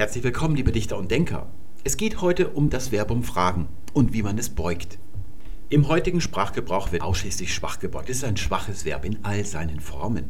[0.00, 1.46] Herzlich willkommen, liebe Dichter und Denker.
[1.84, 4.98] Es geht heute um das Verbum fragen und wie man es beugt.
[5.68, 8.08] Im heutigen Sprachgebrauch wird ausschließlich schwach gebeugt.
[8.08, 10.24] Es ist ein schwaches Verb in all seinen Formen.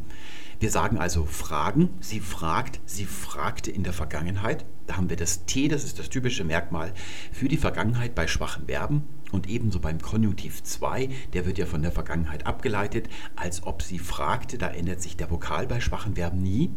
[0.59, 4.65] Wir sagen also fragen, sie fragt, sie fragte in der Vergangenheit.
[4.89, 6.93] Da haben wir das T, das ist das typische Merkmal
[7.31, 9.05] für die Vergangenheit bei schwachen Verben.
[9.31, 14.01] Und ebenso beim Konjunktiv 2, der wird ja von der Vergangenheit abgeleitet, als ob sie
[14.01, 16.71] fragte, da ändert sich der Vokal bei schwachen Verben nie.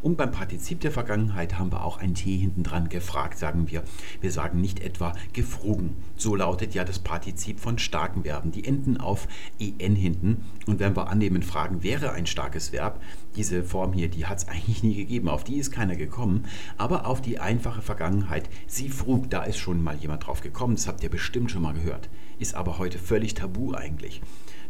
[0.00, 3.82] Und beim Partizip der Vergangenheit haben wir auch ein T hinten dran gefragt, sagen wir.
[4.20, 5.96] Wir sagen nicht etwa gefrogen.
[6.16, 8.52] So lautet ja das Partizip von starken Verben.
[8.52, 10.44] Die enden auf en hinten.
[10.66, 13.00] Und wenn wir annehmen, fragen wäre ein starkes Verb,
[13.36, 15.28] diese Form hier, die hat es eigentlich nie gegeben.
[15.28, 16.44] Auf die ist keiner gekommen.
[16.78, 20.76] Aber auf die einfache Vergangenheit, sie frug, da ist schon mal jemand drauf gekommen.
[20.76, 22.08] Das habt ihr bestimmt schon mal gehört.
[22.38, 24.20] Ist aber heute völlig tabu eigentlich.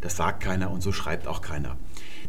[0.00, 1.76] Das sagt keiner und so schreibt auch keiner.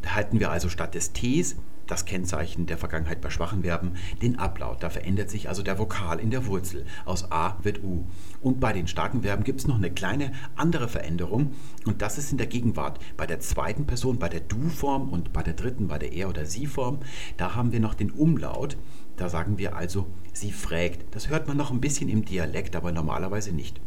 [0.01, 1.55] Da halten wir also statt des Ts
[1.87, 4.81] das Kennzeichen der Vergangenheit bei schwachen Verben, den Ablaut.
[4.81, 6.85] Da verändert sich also der Vokal in der Wurzel.
[7.05, 8.05] Aus A wird U.
[8.41, 11.53] Und bei den starken Verben gibt es noch eine kleine andere Veränderung.
[11.85, 12.99] Und das ist in der Gegenwart.
[13.17, 16.45] Bei der zweiten Person, bei der Du-Form und bei der dritten, bei der Er- oder
[16.45, 16.99] Sie-Form,
[17.37, 18.77] da haben wir noch den Umlaut.
[19.15, 21.13] Da sagen wir also, sie frägt.
[21.13, 23.79] Das hört man noch ein bisschen im Dialekt, aber normalerweise nicht.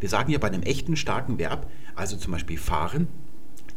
[0.00, 3.08] Wir sagen ja bei einem echten starken Verb, also zum Beispiel fahren,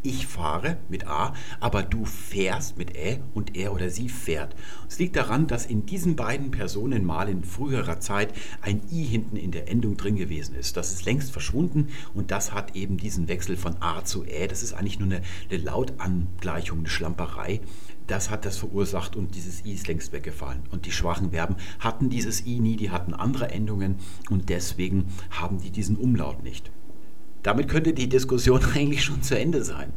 [0.05, 4.55] ich fahre mit A, aber du fährst mit Ä und er oder sie fährt.
[4.87, 9.35] Es liegt daran, dass in diesen beiden Personen mal in früherer Zeit ein I hinten
[9.35, 10.77] in der Endung drin gewesen ist.
[10.77, 14.47] Das ist längst verschwunden und das hat eben diesen Wechsel von A zu Ä.
[14.47, 17.61] Das ist eigentlich nur eine, eine Lautangleichung, eine Schlamperei.
[18.07, 20.61] Das hat das verursacht und dieses I ist längst weggefallen.
[20.69, 23.95] Und die schwachen Verben hatten dieses I nie, die hatten andere Endungen
[24.29, 26.71] und deswegen haben die diesen Umlaut nicht.
[27.45, 29.93] Damit könnte die Diskussion eigentlich schon zu Ende sein.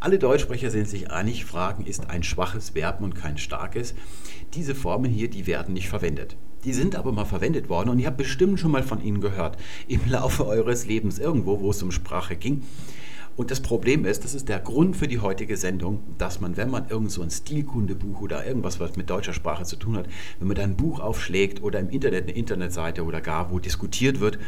[0.00, 3.94] Alle Deutschsprecher sind sich einig, Fragen ist ein schwaches Verb und kein starkes.
[4.54, 6.36] Diese Formen hier, die werden nicht verwendet.
[6.64, 9.56] Die sind aber mal verwendet worden und ihr habt bestimmt schon mal von ihnen gehört
[9.86, 12.62] im Laufe eures Lebens irgendwo, wo es um Sprache ging.
[13.36, 16.70] Und das Problem ist, das ist der Grund für die heutige Sendung, dass man, wenn
[16.70, 20.08] man irgend so ein Stilkundebuch oder irgendwas, was mit deutscher Sprache zu tun hat,
[20.40, 24.18] wenn man da ein Buch aufschlägt oder im Internet eine Internetseite oder gar wo diskutiert
[24.18, 24.40] wird,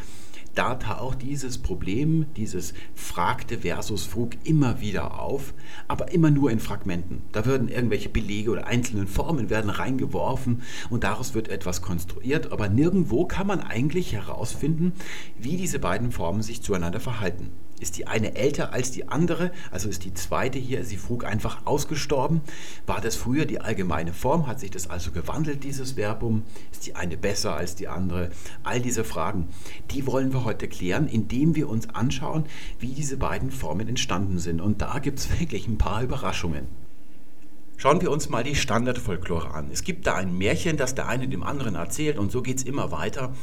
[0.55, 5.55] da taucht dieses Problem, dieses fragte versus frug immer wieder auf,
[5.89, 7.23] aber immer nur in Fragmenten.
[7.33, 12.69] Da werden irgendwelche Belege oder einzelne Formen werden reingeworfen und daraus wird etwas konstruiert, aber
[12.69, 14.93] nirgendwo kann man eigentlich herausfinden,
[15.39, 17.51] wie diese beiden Formen sich zueinander verhalten.
[17.83, 19.51] Ist die eine älter als die andere?
[19.73, 22.41] Also ist die zweite hier, sie frug einfach ausgestorben?
[22.87, 24.47] War das früher die allgemeine Form?
[24.47, 26.45] Hat sich das also gewandelt, dieses Verbum?
[26.71, 28.31] Ist die eine besser als die andere?
[28.63, 29.49] All diese Fragen,
[29.91, 32.47] die wollen wir heute klären, indem wir uns anschauen,
[32.79, 34.61] wie diese beiden Formen entstanden sind.
[34.61, 36.69] Und da gibt es wirklich ein paar Überraschungen.
[37.83, 39.71] Schauen wir uns mal die Standardfolklore an.
[39.73, 42.63] Es gibt da ein Märchen, das der eine dem anderen erzählt und so geht es
[42.63, 43.35] immer weiter.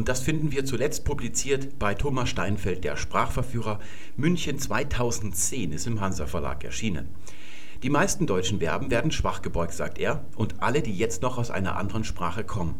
[0.00, 3.80] Und das finden wir zuletzt publiziert bei Thomas Steinfeld, der Sprachverführer.
[4.16, 7.10] München 2010 ist im Hansa Verlag erschienen.
[7.82, 11.50] Die meisten deutschen Verben werden schwach gebeugt, sagt er, und alle, die jetzt noch aus
[11.50, 12.76] einer anderen Sprache kommen.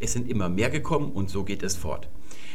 [0.00, 2.08] Es sind immer mehr gekommen und so geht es fort.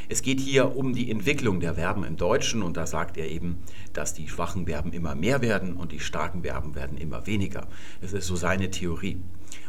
[0.10, 3.60] Es geht hier um die Entwicklung der Verben im Deutschen und da sagt er eben,
[3.94, 7.68] dass die schwachen Verben immer mehr werden und die starken Verben werden immer weniger.
[8.02, 9.22] Das ist so seine Theorie.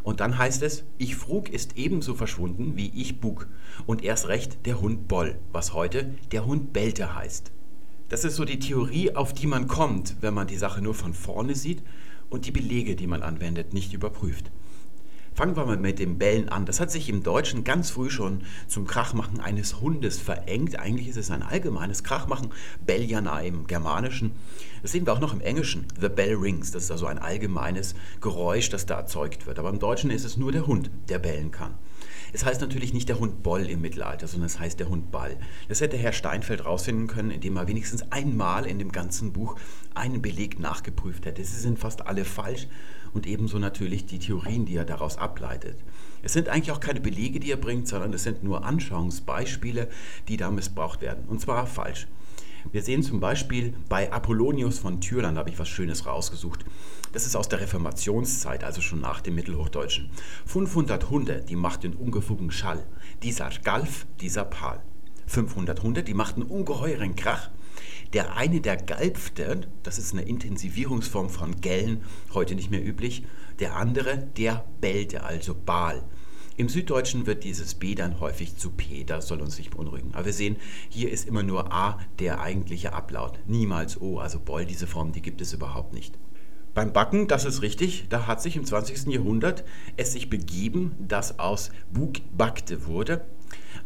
[0.03, 3.49] Und dann heißt es, ich frug ist ebenso verschwunden wie ich bug.
[3.87, 7.53] Und erst recht der Hund boll, was heute der Hund bellte heißt.
[8.09, 11.13] Das ist so die Theorie, auf die man kommt, wenn man die Sache nur von
[11.13, 11.83] vorne sieht
[12.31, 14.51] und die Belege, die man anwendet, nicht überprüft.
[15.39, 16.67] Fangen wir mal mit dem Bellen an.
[16.67, 20.81] Das hat sich im Deutschen ganz früh schon zum Krachmachen eines Hundes verengt.
[20.81, 22.51] Eigentlich ist es ein allgemeines Krachmachen,
[22.85, 24.33] Belljana im Germanischen.
[24.83, 25.87] Das sehen wir auch noch im Englischen.
[26.01, 26.73] The bell rings.
[26.73, 29.61] Das ist also ein allgemeines Geräusch, das da erzeugt wird.
[29.61, 31.75] Aber im Deutschen ist es nur der Hund, der bellen kann.
[32.33, 35.37] Es heißt natürlich nicht der Hund Boll im Mittelalter, sondern es heißt der Hund Ball.
[35.69, 39.55] Das hätte Herr Steinfeld rausfinden können, indem er wenigstens einmal in dem ganzen Buch
[39.95, 41.45] einen Beleg nachgeprüft hätte.
[41.45, 42.67] Sie sind fast alle falsch
[43.19, 45.77] und ebenso natürlich die Theorien, die er daraus ableitet.
[46.23, 49.89] Es sind eigentlich auch keine Belege, die er bringt, sondern es sind nur Anschauungsbeispiele,
[50.29, 51.25] die da missbraucht werden.
[51.27, 52.07] Und zwar falsch.
[52.71, 56.65] Wir sehen zum Beispiel bei Apollonius von Thürland, da habe ich was Schönes rausgesucht.
[57.13, 60.11] Das ist aus der Reformationszeit, also schon nach dem Mittelhochdeutschen.
[60.47, 62.87] 500 Hunde, die machten ungefugen Schall.
[63.25, 64.81] Dieser Galf, dieser Pal.
[65.27, 67.51] 500 Hunde, die machten ungeheuren Krach.
[68.15, 72.03] Der eine, der galpfte, das ist eine Intensivierungsform von Gellen,
[72.33, 73.25] heute nicht mehr üblich.
[73.61, 76.03] Der andere, der bellte, also Baal.
[76.57, 80.15] Im Süddeutschen wird dieses B dann häufig zu P, das soll uns nicht beunruhigen.
[80.15, 80.57] Aber wir sehen,
[80.89, 85.23] hier ist immer nur A der eigentliche Ablaut, niemals O, also Boll, diese Form, die
[85.23, 86.19] gibt es überhaupt nicht.
[86.75, 89.07] Beim Backen, das ist richtig, da hat sich im 20.
[89.13, 89.65] Jahrhundert
[89.97, 93.25] es sich begeben, dass aus Bug backte wurde.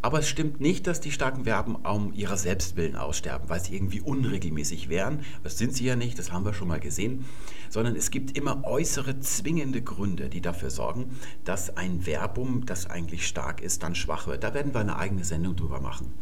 [0.05, 4.01] Aber es stimmt nicht, dass die starken Verben um ihrer Selbstwillen aussterben, weil sie irgendwie
[4.01, 5.21] unregelmäßig wären.
[5.45, 7.25] Das sind sie ja nicht, das haben wir schon mal gesehen.
[7.71, 13.29] Sondern es gibt immer äußere zwingende Gründe, die dafür sorgen, dass ein Verbum, das eigentlich
[13.29, 14.43] stark ist, dann schwach wird.
[14.43, 16.13] Da werden wir eine eigene Sendung drüber machen.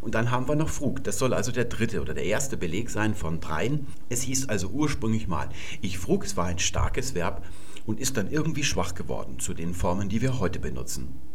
[0.00, 1.02] Und dann haben wir noch Frug.
[1.02, 3.88] Das soll also der dritte oder der erste Beleg sein von dreien.
[4.08, 5.48] Es hieß also ursprünglich mal,
[5.80, 7.44] ich frug, es war ein starkes Verb
[7.84, 11.33] und ist dann irgendwie schwach geworden zu den Formen, die wir heute benutzen.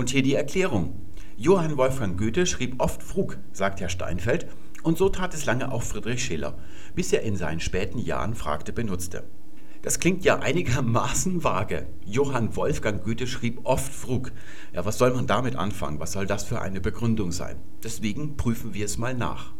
[0.00, 0.94] Und hier die Erklärung.
[1.36, 4.46] Johann Wolfgang Goethe schrieb oft Frug, sagt Herr Steinfeld,
[4.82, 6.56] und so tat es lange auch Friedrich Schiller,
[6.94, 9.24] bis er in seinen späten Jahren fragte benutzte.
[9.82, 11.86] Das klingt ja einigermaßen vage.
[12.06, 14.32] Johann Wolfgang Goethe schrieb oft Frug.
[14.72, 16.00] Ja, was soll man damit anfangen?
[16.00, 17.56] Was soll das für eine Begründung sein?
[17.84, 19.52] Deswegen prüfen wir es mal nach.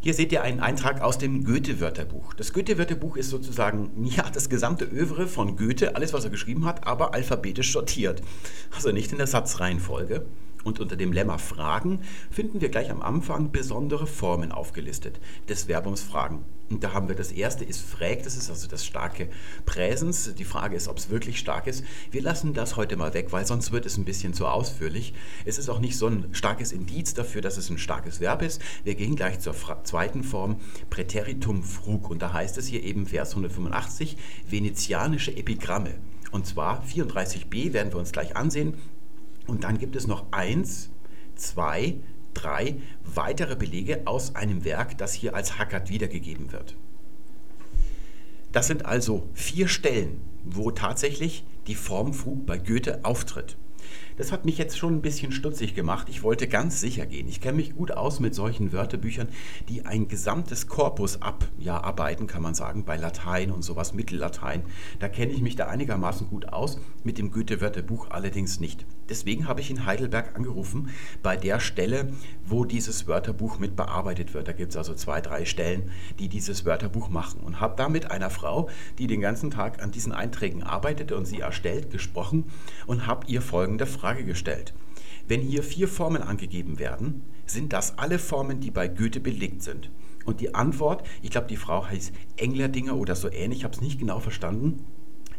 [0.00, 2.34] Hier seht ihr einen Eintrag aus dem Goethe-Wörterbuch.
[2.34, 6.86] Das Goethe-Wörterbuch ist sozusagen ja, das gesamte Övre von Goethe, alles was er geschrieben hat,
[6.86, 8.22] aber alphabetisch sortiert.
[8.74, 10.26] Also nicht in der Satzreihenfolge.
[10.64, 12.00] Und unter dem Lemma Fragen
[12.30, 16.44] finden wir gleich am Anfang besondere Formen aufgelistet des Verbums Fragen.
[16.68, 19.28] Und da haben wir das erste ist frägt, das ist also das starke
[19.66, 20.34] Präsens.
[20.34, 21.84] Die Frage ist, ob es wirklich stark ist.
[22.10, 25.14] Wir lassen das heute mal weg, weil sonst wird es ein bisschen zu ausführlich.
[25.44, 28.60] Es ist auch nicht so ein starkes Indiz dafür, dass es ein starkes Verb ist.
[28.82, 29.54] Wir gehen gleich zur
[29.84, 30.60] zweiten Form,
[30.90, 32.10] Präteritum frug.
[32.10, 34.16] Und da heißt es hier eben Vers 185,
[34.48, 35.94] venezianische Epigramme.
[36.32, 38.74] Und zwar 34b werden wir uns gleich ansehen.
[39.46, 40.90] Und dann gibt es noch eins,
[41.36, 41.96] zwei,
[42.36, 46.76] drei weitere Belege aus einem Werk, das hier als Hackert wiedergegeben wird.
[48.52, 53.56] Das sind also vier Stellen, wo tatsächlich die Form Fug bei Goethe auftritt.
[54.16, 56.08] Das hat mich jetzt schon ein bisschen stutzig gemacht.
[56.08, 57.28] Ich wollte ganz sicher gehen.
[57.28, 59.28] Ich kenne mich gut aus mit solchen Wörterbüchern,
[59.68, 64.62] die ein gesamtes Korpus abarbeiten, ja, kann man sagen, bei Latein und sowas, Mittellatein.
[64.98, 68.86] Da kenne ich mich da einigermaßen gut aus, mit dem Goethe-Wörterbuch allerdings nicht.
[69.08, 70.90] Deswegen habe ich in Heidelberg angerufen,
[71.22, 72.12] bei der Stelle,
[72.44, 74.48] wo dieses Wörterbuch mit bearbeitet wird.
[74.48, 77.40] Da gibt es also zwei, drei Stellen, die dieses Wörterbuch machen.
[77.40, 78.68] Und habe da mit einer Frau,
[78.98, 82.44] die den ganzen Tag an diesen Einträgen arbeitete und sie erstellt, gesprochen
[82.86, 84.74] und habe ihr folgende Frage gestellt.
[85.28, 89.90] Wenn hier vier Formen angegeben werden, sind das alle Formen, die bei Goethe belegt sind?
[90.24, 93.80] Und die Antwort, ich glaube, die Frau heißt Englerdinger oder so ähnlich, ich habe es
[93.80, 94.84] nicht genau verstanden.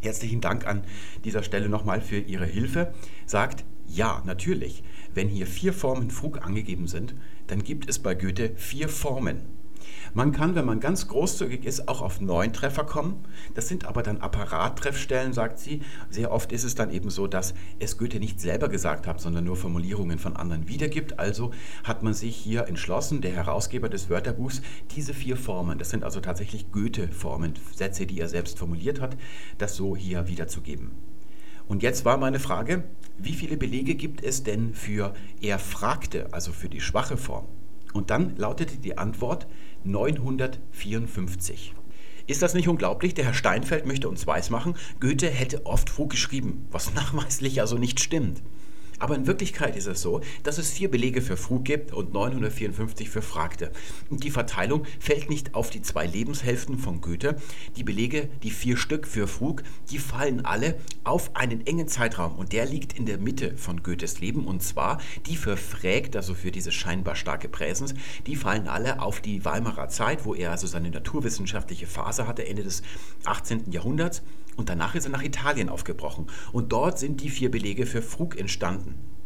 [0.01, 0.83] Herzlichen Dank an
[1.23, 2.93] dieser Stelle nochmal für Ihre Hilfe.
[3.25, 4.83] Sagt, ja, natürlich,
[5.13, 7.15] wenn hier vier Formen Frug angegeben sind,
[7.47, 9.41] dann gibt es bei Goethe vier Formen.
[10.13, 13.23] Man kann, wenn man ganz großzügig ist, auch auf neun Treffer kommen.
[13.53, 15.81] Das sind aber dann Apparattreffstellen, sagt sie.
[16.09, 19.43] Sehr oft ist es dann eben so, dass es Goethe nicht selber gesagt hat, sondern
[19.43, 21.19] nur Formulierungen von anderen wiedergibt.
[21.19, 21.51] Also
[21.83, 24.61] hat man sich hier entschlossen, der Herausgeber des Wörterbuchs,
[24.95, 29.17] diese vier Formen, das sind also tatsächlich Goethe-Formen, Sätze, die er selbst formuliert hat,
[29.57, 30.91] das so hier wiederzugeben.
[31.67, 32.85] Und jetzt war meine Frage,
[33.17, 37.45] wie viele Belege gibt es denn für er fragte, also für die schwache Form?
[37.97, 39.47] Und dann lautete die Antwort
[39.83, 41.73] 954.
[42.27, 43.15] Ist das nicht unglaublich?
[43.15, 47.99] Der Herr Steinfeld möchte uns weismachen, Goethe hätte oft Fug geschrieben, was nachweislich also nicht
[47.99, 48.43] stimmt.
[48.99, 53.09] Aber in Wirklichkeit ist es so, dass es vier Belege für Frug gibt und 954
[53.09, 53.71] für Fragte.
[54.09, 57.37] Und die Verteilung fällt nicht auf die zwei Lebenshälften von Goethe.
[57.75, 62.53] Die Belege, die vier Stück für Frug, die fallen alle auf einen engen Zeitraum und
[62.53, 66.51] der liegt in der Mitte von Goethes Leben und zwar die für Frägt, also für
[66.51, 67.93] diese scheinbar starke Präsens,
[68.25, 72.63] die fallen alle auf die Weimarer Zeit, wo er also seine naturwissenschaftliche Phase hatte, Ende
[72.63, 72.81] des
[73.25, 73.71] 18.
[73.71, 74.21] Jahrhunderts
[74.57, 76.27] und danach ist er nach Italien aufgebrochen.
[76.51, 79.16] Und dort sind die vier Belege für Frug entstanden.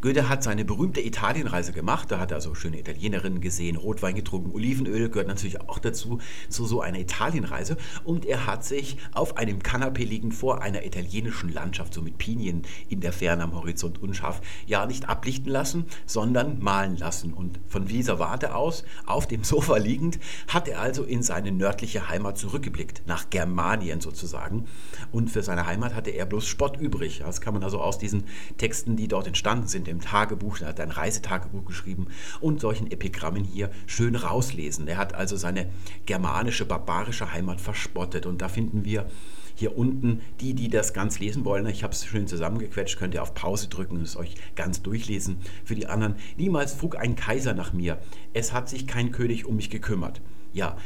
[0.00, 2.10] Goethe hat seine berühmte Italienreise gemacht.
[2.10, 6.18] Da hat er also schöne Italienerinnen gesehen, Rotwein getrunken, Olivenöl gehört natürlich auch dazu,
[6.48, 7.76] zu so einer Italienreise.
[8.04, 12.62] Und er hat sich auf einem Kanapee liegend vor einer italienischen Landschaft, so mit Pinien
[12.88, 17.32] in der Ferne am Horizont unscharf, ja nicht ablichten lassen, sondern malen lassen.
[17.32, 20.18] Und von dieser Warte aus, auf dem Sofa liegend,
[20.48, 24.66] hat er also in seine nördliche Heimat zurückgeblickt, nach Germanien sozusagen.
[25.12, 27.20] Und für seine Heimat hatte er bloß Spott übrig.
[27.24, 28.24] Das kann man also aus diesen
[28.56, 32.08] Texten, die dort entstanden sind, im Tagebuch, er hat ein Reisetagebuch geschrieben
[32.40, 34.88] und solchen Epigrammen hier schön rauslesen.
[34.88, 35.68] Er hat also seine
[36.06, 39.06] germanische, barbarische Heimat verspottet und da finden wir
[39.58, 41.66] hier unten die, die das ganz lesen wollen.
[41.66, 45.38] Ich habe es schön zusammengequetscht, könnt ihr auf Pause drücken und es euch ganz durchlesen.
[45.64, 47.98] Für die anderen, niemals frug ein Kaiser nach mir,
[48.32, 50.20] es hat sich kein König um mich gekümmert.
[50.52, 50.76] Ja,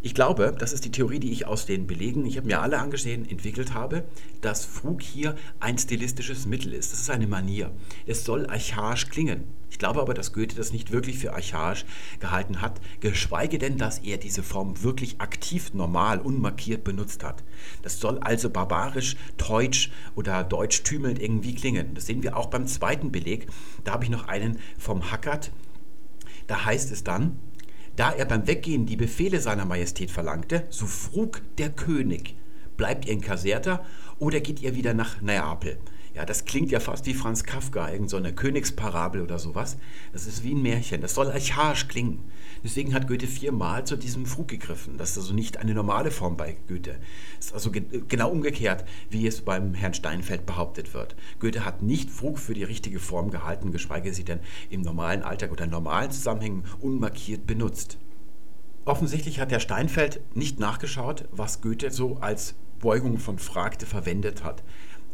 [0.00, 2.78] Ich glaube, das ist die Theorie, die ich aus den Belegen, ich habe mir alle
[2.78, 4.04] angesehen, entwickelt habe,
[4.40, 6.92] dass Frug hier ein stilistisches Mittel ist.
[6.92, 7.72] Das ist eine Manier.
[8.06, 9.42] Es soll archaisch klingen.
[9.70, 11.84] Ich glaube aber, dass Goethe das nicht wirklich für archaisch
[12.20, 17.42] gehalten hat, geschweige denn, dass er diese Form wirklich aktiv, normal, unmarkiert benutzt hat.
[17.82, 21.94] Das soll also barbarisch, deutsch oder deutschtümelnd irgendwie klingen.
[21.94, 23.48] Das sehen wir auch beim zweiten Beleg.
[23.82, 25.50] Da habe ich noch einen vom Hackert.
[26.46, 27.40] Da heißt es dann,
[27.98, 32.36] da er beim Weggehen die Befehle seiner Majestät verlangte, so frug der König,
[32.76, 33.84] bleibt ihr in Caserta
[34.20, 35.78] oder geht ihr wieder nach Neapel?
[36.18, 38.34] Ja, das klingt ja fast wie Franz Kafka, irgendeine
[38.64, 39.76] so Parabel oder sowas.
[40.12, 41.00] Das ist wie ein Märchen.
[41.00, 42.24] Das soll archaisch klingen.
[42.64, 44.98] Deswegen hat Goethe viermal zu diesem Frug gegriffen.
[44.98, 46.96] Das ist also nicht eine normale Form bei Goethe.
[47.36, 51.14] Das ist also ge genau umgekehrt, wie es beim Herrn Steinfeld behauptet wird.
[51.38, 55.52] Goethe hat nicht Frug für die richtige Form gehalten, geschweige sie denn im normalen Alltag
[55.52, 57.96] oder in normalen Zusammenhängen unmarkiert benutzt.
[58.84, 64.64] Offensichtlich hat Herr Steinfeld nicht nachgeschaut, was Goethe so als Beugung von Fragte verwendet hat.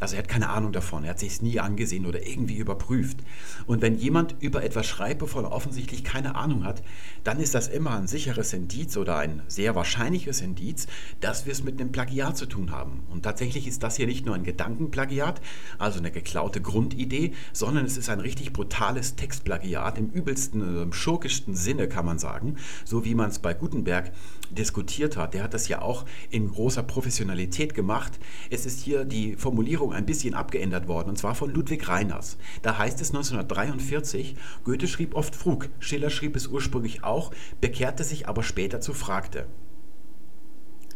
[0.05, 3.17] Also er hat keine Ahnung davon, er hat sich nie angesehen oder irgendwie überprüft.
[3.65, 6.83] Und wenn jemand über etwas schreibt, wovon er offensichtlich keine Ahnung hat,
[7.25, 10.89] dann ist das immer ein sicheres Indiz oder ein sehr wahrscheinliches Indiz,
[11.23, 13.05] dass wir es mit einem Plagiat zu tun haben.
[13.09, 15.41] Und tatsächlich ist das hier nicht nur ein Gedankenplagiat,
[15.79, 20.93] also eine geklaute Grundidee, sondern es ist ein richtig brutales Textplagiat im übelsten, äh, im
[20.93, 24.13] schurkischsten Sinne, kann man sagen, so wie man es bei Gutenberg
[24.51, 25.33] diskutiert hat.
[25.33, 28.19] Der hat das ja auch in großer Professionalität gemacht.
[28.51, 32.37] Es ist hier die Formulierung ein bisschen abgeändert worden, und zwar von Ludwig Reiners.
[32.63, 38.29] Da heißt es 1943, Goethe schrieb oft Frug, Schiller schrieb es ursprünglich auch, bekehrte sich
[38.29, 39.47] aber später zu Fragte.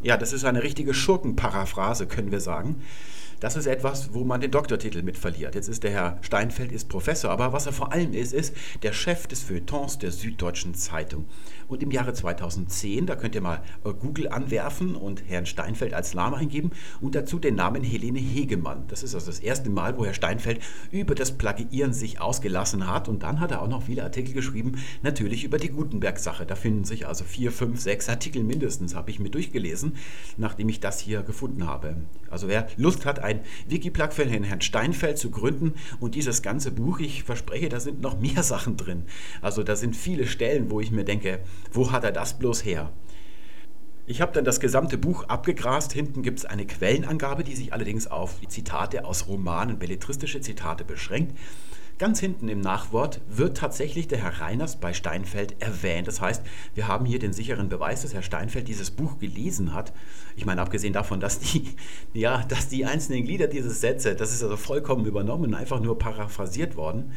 [0.02, 2.82] Ja, das ist eine richtige Schurkenparaphrase, können wir sagen.
[3.40, 5.54] Das ist etwas, wo man den Doktortitel mit verliert.
[5.54, 8.52] Jetzt ist der Herr Steinfeld ist Professor, aber was er vor allem ist, ist
[8.82, 11.26] der Chef des Feuilletons der Süddeutschen Zeitung.
[11.68, 16.14] Und im Jahre 2010, da könnt ihr mal äh, Google anwerfen und Herrn Steinfeld als
[16.14, 18.84] Name eingeben und dazu den Namen Helene Hegemann.
[18.88, 23.08] Das ist also das erste Mal, wo Herr Steinfeld über das Plagiieren sich ausgelassen hat.
[23.08, 26.44] Und dann hat er auch noch viele Artikel geschrieben, natürlich über die Gutenberg-Sache.
[26.44, 29.94] Da finden sich also vier, fünf, sechs Artikel mindestens, habe ich mir durchgelesen,
[30.38, 31.96] nachdem ich das hier gefunden habe.
[32.30, 36.70] Also wer Lust hat, ein Wikiplug für den Herrn Steinfeld zu gründen und dieses ganze
[36.70, 39.04] Buch, ich verspreche, da sind noch mehr Sachen drin.
[39.42, 41.40] Also da sind viele Stellen, wo ich mir denke,
[41.72, 42.92] wo hat er das bloß her?
[44.06, 45.92] Ich habe dann das gesamte Buch abgegrast.
[45.92, 51.36] Hinten gibt es eine Quellenangabe, die sich allerdings auf Zitate aus Romanen, belletristische Zitate beschränkt.
[51.98, 56.06] Ganz hinten im Nachwort wird tatsächlich der Herr Reiners bei Steinfeld erwähnt.
[56.06, 56.44] Das heißt,
[56.76, 59.92] wir haben hier den sicheren Beweis, dass Herr Steinfeld dieses Buch gelesen hat.
[60.36, 61.74] Ich meine, abgesehen davon, dass die,
[62.14, 66.76] ja, dass die einzelnen Glieder dieses Sätze, das ist also vollkommen übernommen, einfach nur paraphrasiert
[66.76, 67.12] worden.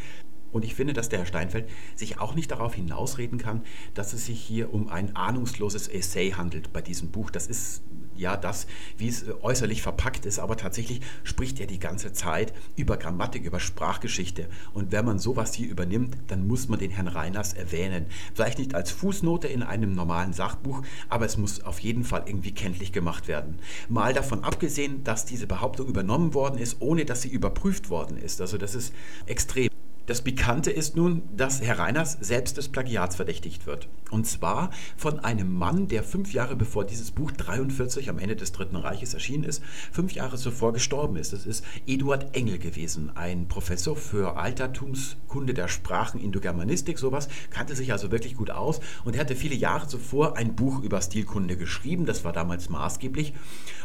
[0.52, 3.62] Und ich finde, dass der Herr Steinfeld sich auch nicht darauf hinausreden kann,
[3.94, 7.30] dass es sich hier um ein ahnungsloses Essay handelt bei diesem Buch.
[7.30, 7.84] Das ist
[8.16, 12.54] ja das, wie es äh, äußerlich verpackt ist, aber tatsächlich spricht er die ganze Zeit
[12.76, 14.48] über Grammatik, über Sprachgeschichte.
[14.74, 18.06] Und wenn man sowas hier übernimmt, dann muss man den Herrn Reiners erwähnen.
[18.34, 22.54] Vielleicht nicht als Fußnote in einem normalen Sachbuch, aber es muss auf jeden Fall irgendwie
[22.54, 23.60] kenntlich gemacht werden.
[23.90, 28.42] Mal davon abgesehen, dass diese Behauptung übernommen worden ist, ohne dass sie überprüft worden ist.
[28.42, 28.94] Also das ist
[29.26, 29.70] extrem.
[30.08, 33.88] Das Pikante ist nun, dass Herr Reiners selbst des Plagiats verdächtigt wird.
[34.12, 38.52] Und zwar von einem Mann, der fünf Jahre bevor dieses Buch 43 am Ende des
[38.52, 41.32] Dritten Reiches erschienen ist, fünf Jahre zuvor gestorben ist.
[41.32, 47.94] Das ist Eduard Engel gewesen, ein Professor für Altertumskunde der Sprachen, Indogermanistik, sowas, kannte sich
[47.94, 52.06] also wirklich gut aus und er hatte viele Jahre zuvor ein Buch über Stilkunde geschrieben,
[52.06, 53.34] das war damals maßgeblich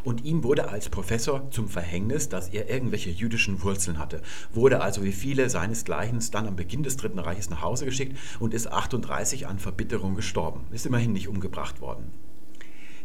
[0.02, 5.04] und ihm wurde als Professor zum Verhängnis, dass er irgendwelche jüdischen Wurzeln hatte, wurde also
[5.04, 9.46] wie viele seinesgleichen dann am Beginn des Dritten Reiches nach Hause geschickt und ist 38
[9.46, 12.12] an Verbitterung gestorben, ist immerhin nicht umgebracht worden.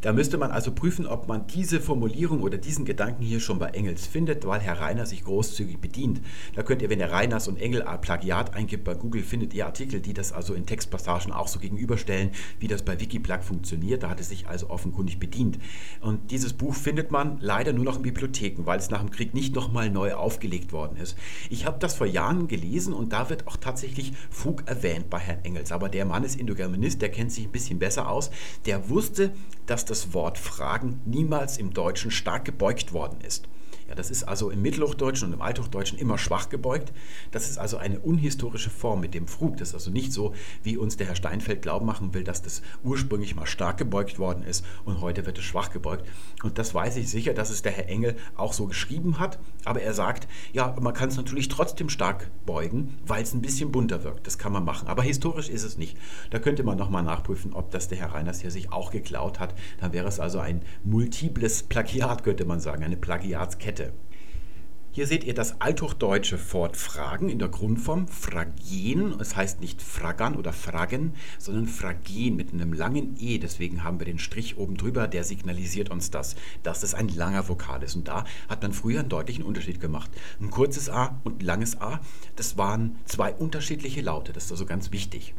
[0.01, 3.67] Da müsste man also prüfen, ob man diese Formulierung oder diesen Gedanken hier schon bei
[3.67, 6.21] Engels findet, weil Herr Reiner sich großzügig bedient.
[6.55, 10.01] Da könnt ihr, wenn ihr Reiners und Engel Plagiat eingibt bei Google, findet ihr Artikel,
[10.01, 14.01] die das also in Textpassagen auch so gegenüberstellen, wie das bei Wikiplug funktioniert.
[14.01, 15.59] Da hat es sich also offenkundig bedient.
[15.99, 19.35] Und dieses Buch findet man leider nur noch in Bibliotheken, weil es nach dem Krieg
[19.35, 21.15] nicht nochmal neu aufgelegt worden ist.
[21.51, 25.45] Ich habe das vor Jahren gelesen und da wird auch tatsächlich Fug erwähnt bei Herrn
[25.45, 25.71] Engels.
[25.71, 28.31] Aber der Mann ist Indogermanist, der kennt sich ein bisschen besser aus.
[28.65, 29.31] Der wusste,
[29.67, 33.47] dass das Wort Fragen niemals im Deutschen stark gebeugt worden ist.
[33.87, 36.93] Ja, das ist also im Mittelhochdeutschen und im Althochdeutschen immer schwach gebeugt.
[37.31, 39.57] Das ist also eine unhistorische Form mit dem Frug.
[39.57, 40.33] Das ist also nicht so,
[40.63, 44.43] wie uns der Herr Steinfeld glauben machen will, dass das ursprünglich mal stark gebeugt worden
[44.43, 46.07] ist und heute wird es schwach gebeugt.
[46.43, 49.39] Und das weiß ich sicher, dass es der Herr Engel auch so geschrieben hat.
[49.65, 53.71] Aber er sagt, ja, man kann es natürlich trotzdem stark beugen, weil es ein bisschen
[53.71, 54.27] bunter wirkt.
[54.27, 54.87] Das kann man machen.
[54.87, 55.97] Aber historisch ist es nicht.
[56.29, 59.53] Da könnte man nochmal nachprüfen, ob das der Herr Reiners hier sich auch geklaut hat.
[59.79, 63.80] Dann wäre es also ein multiples Plagiat, könnte man sagen, eine Plagiatskette.
[63.81, 63.93] Kette.
[64.93, 69.15] Hier seht ihr das althochdeutsche Wort fragen in der Grundform fragen.
[69.21, 73.37] Es heißt nicht fragan oder fragen, sondern fragen mit einem langen E.
[73.37, 77.47] Deswegen haben wir den Strich oben drüber, der signalisiert uns das, dass es ein langer
[77.47, 77.95] Vokal ist.
[77.95, 80.11] Und da hat man früher einen deutlichen Unterschied gemacht.
[80.41, 82.01] Ein kurzes A und ein langes A,
[82.35, 84.33] das waren zwei unterschiedliche Laute.
[84.33, 85.33] Das ist also ganz wichtig.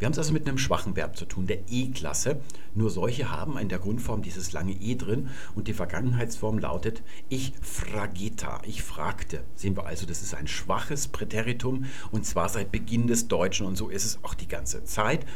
[0.00, 2.40] Wir haben es also mit einem schwachen Verb zu tun, der E-Klasse.
[2.74, 7.52] Nur solche haben in der Grundform dieses lange E drin und die Vergangenheitsform lautet ich
[7.60, 9.44] frageta, ich fragte.
[9.54, 13.76] Sehen wir also, das ist ein schwaches Präteritum und zwar seit Beginn des Deutschen und
[13.76, 15.26] so ist es auch die ganze Zeit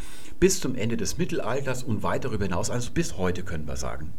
[0.40, 4.14] bis zum Ende des Mittelalters und weit darüber hinaus, also bis heute können wir sagen.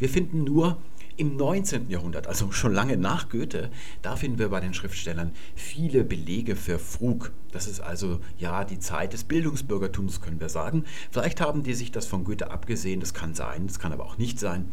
[0.00, 0.78] Wir finden nur
[1.16, 1.88] im 19.
[1.90, 3.70] Jahrhundert, also schon lange nach Goethe,
[4.02, 7.32] da finden wir bei den Schriftstellern viele Belege für Frug.
[7.52, 10.84] Das ist also ja die Zeit des Bildungsbürgertums, können wir sagen.
[11.10, 14.18] Vielleicht haben die sich das von Goethe abgesehen, das kann sein, das kann aber auch
[14.18, 14.66] nicht sein.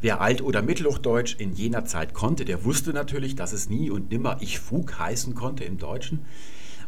[0.00, 4.12] Wer Alt- oder Mittelhochdeutsch in jener Zeit konnte, der wusste natürlich, dass es nie und
[4.12, 6.24] nimmer ich Frug heißen konnte im Deutschen.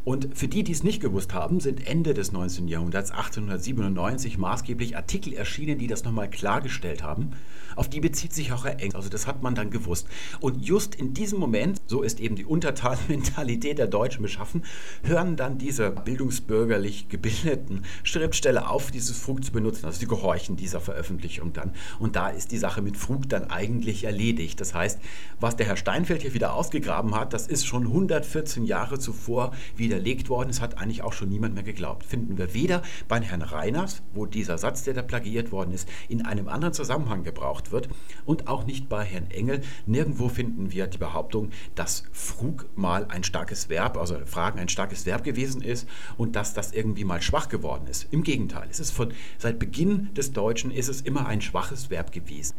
[0.04, 2.68] Und für die, die es nicht gewusst haben, sind Ende des 19.
[2.68, 7.32] Jahrhunderts, 1897, maßgeblich Artikel erschienen, die das nochmal klargestellt haben.
[7.76, 8.94] Auf die bezieht sich auch Herr Engels.
[8.94, 10.06] Also das hat man dann gewusst.
[10.40, 14.64] Und just in diesem Moment, so ist eben die Untertanmentalität der Deutschen beschaffen,
[15.02, 19.86] hören dann diese bildungsbürgerlich gebildeten Schriftsteller auf, dieses Frug zu benutzen.
[19.86, 21.72] Also sie gehorchen dieser Veröffentlichung dann.
[21.98, 24.60] Und da ist die Sache mit Frug dann eigentlich erledigt.
[24.60, 24.98] Das heißt,
[25.38, 29.89] was der Herr Steinfeld hier wieder ausgegraben hat, das ist schon 114 Jahre zuvor wieder
[29.90, 32.06] widerlegt worden ist, hat eigentlich auch schon niemand mehr geglaubt.
[32.06, 36.24] Finden wir weder bei Herrn Reiners, wo dieser Satz, der da plagiiert worden ist, in
[36.24, 37.88] einem anderen Zusammenhang gebraucht wird,
[38.24, 39.62] und auch nicht bei Herrn Engel.
[39.86, 45.06] Nirgendwo finden wir die Behauptung, dass Frug mal ein starkes Verb, also Fragen ein starkes
[45.06, 48.06] Verb gewesen ist und dass das irgendwie mal schwach geworden ist.
[48.12, 52.12] Im Gegenteil, es ist von seit Beginn des Deutschen ist es immer ein schwaches Verb
[52.12, 52.54] gewesen.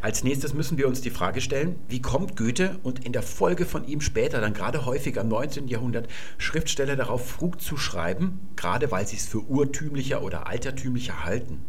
[0.00, 3.66] Als nächstes müssen wir uns die Frage stellen, wie kommt Goethe und in der Folge
[3.66, 5.66] von ihm später, dann gerade häufiger im 19.
[5.66, 6.06] Jahrhundert,
[6.38, 11.64] Schriftsteller darauf, Frug zu schreiben, gerade weil sie es für urtümlicher oder altertümlicher halten.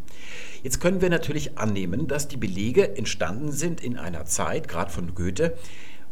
[0.62, 5.14] Jetzt können wir natürlich annehmen, dass die Belege entstanden sind in einer Zeit, gerade von
[5.16, 5.56] Goethe,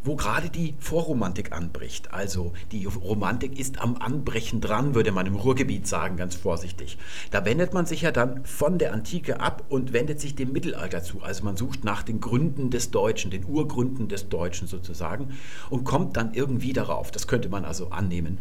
[0.03, 2.13] wo gerade die Vorromantik anbricht.
[2.13, 6.97] Also die Romantik ist am Anbrechen dran, würde man im Ruhrgebiet sagen, ganz vorsichtig.
[7.31, 11.03] Da wendet man sich ja dann von der Antike ab und wendet sich dem Mittelalter
[11.03, 11.21] zu.
[11.21, 15.29] Also man sucht nach den Gründen des Deutschen, den Urgründen des Deutschen sozusagen
[15.69, 17.11] und kommt dann irgendwie darauf.
[17.11, 18.39] Das könnte man also annehmen.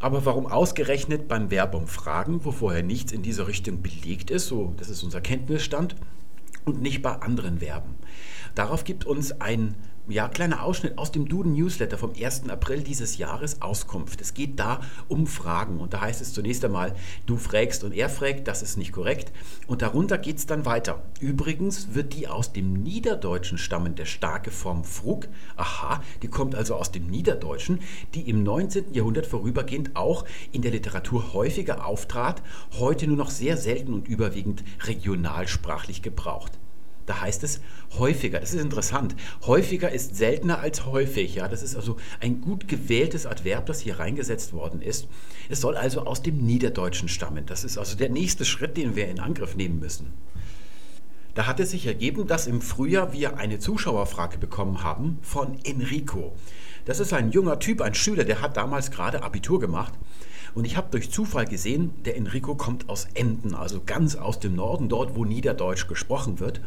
[0.00, 4.74] Aber warum ausgerechnet beim Verbum fragen, wo vorher nichts in dieser Richtung belegt ist, so
[4.76, 5.96] das ist unser Kenntnisstand,
[6.64, 7.96] und nicht bei anderen Verben?
[8.54, 9.74] Darauf gibt uns ein
[10.08, 12.48] ja, kleiner Ausschnitt aus dem Duden Newsletter vom 1.
[12.48, 14.20] April dieses Jahres Auskunft.
[14.22, 16.94] Es geht da um Fragen und da heißt es zunächst einmal,
[17.26, 19.32] du fragst und er fragt, das ist nicht korrekt.
[19.66, 21.02] Und darunter geht es dann weiter.
[21.20, 26.90] Übrigens wird die aus dem Niederdeutschen stammende starke Form frug, aha, die kommt also aus
[26.90, 27.80] dem Niederdeutschen,
[28.14, 28.94] die im 19.
[28.94, 32.42] Jahrhundert vorübergehend auch in der Literatur häufiger auftrat,
[32.78, 36.58] heute nur noch sehr selten und überwiegend regionalsprachlich gebraucht.
[37.08, 37.60] Da heißt es
[37.98, 38.38] häufiger.
[38.38, 39.16] Das ist interessant.
[39.46, 41.34] Häufiger ist seltener als häufig.
[41.36, 45.08] Ja, das ist also ein gut gewähltes Adverb, das hier reingesetzt worden ist.
[45.48, 47.46] Es soll also aus dem Niederdeutschen stammen.
[47.46, 50.12] Das ist also der nächste Schritt, den wir in Angriff nehmen müssen.
[51.34, 56.36] Da hat es sich ergeben, dass im Frühjahr wir eine Zuschauerfrage bekommen haben von Enrico.
[56.84, 59.94] Das ist ein junger Typ, ein Schüler, der hat damals gerade Abitur gemacht.
[60.54, 64.56] Und ich habe durch Zufall gesehen, der Enrico kommt aus Emden, also ganz aus dem
[64.56, 66.60] Norden, dort wo Niederdeutsch gesprochen wird.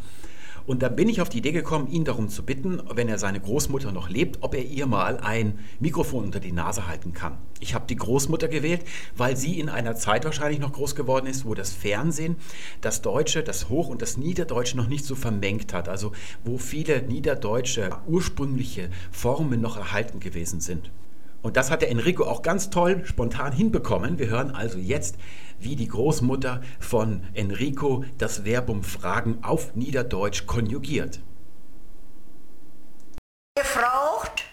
[0.66, 3.40] Und da bin ich auf die Idee gekommen, ihn darum zu bitten, wenn er seine
[3.40, 7.38] Großmutter noch lebt, ob er ihr mal ein Mikrofon unter die Nase halten kann.
[7.60, 8.84] Ich habe die Großmutter gewählt,
[9.16, 12.36] weil sie in einer Zeit wahrscheinlich noch groß geworden ist, wo das Fernsehen
[12.82, 15.90] das Deutsche, das Hoch- und das Niederdeutsche noch nicht so vermengt hat.
[15.90, 16.12] Also
[16.44, 20.92] wo viele niederdeutsche ursprüngliche Formen noch erhalten gewesen sind.
[21.42, 24.20] Und das hat der Enrico auch ganz toll spontan hinbekommen.
[24.20, 25.18] Wir hören also jetzt,
[25.60, 31.20] wie die Großmutter von Enrico das Verbum fragen auf Niederdeutsch konjugiert.
[33.58, 34.44] Ihr fragte,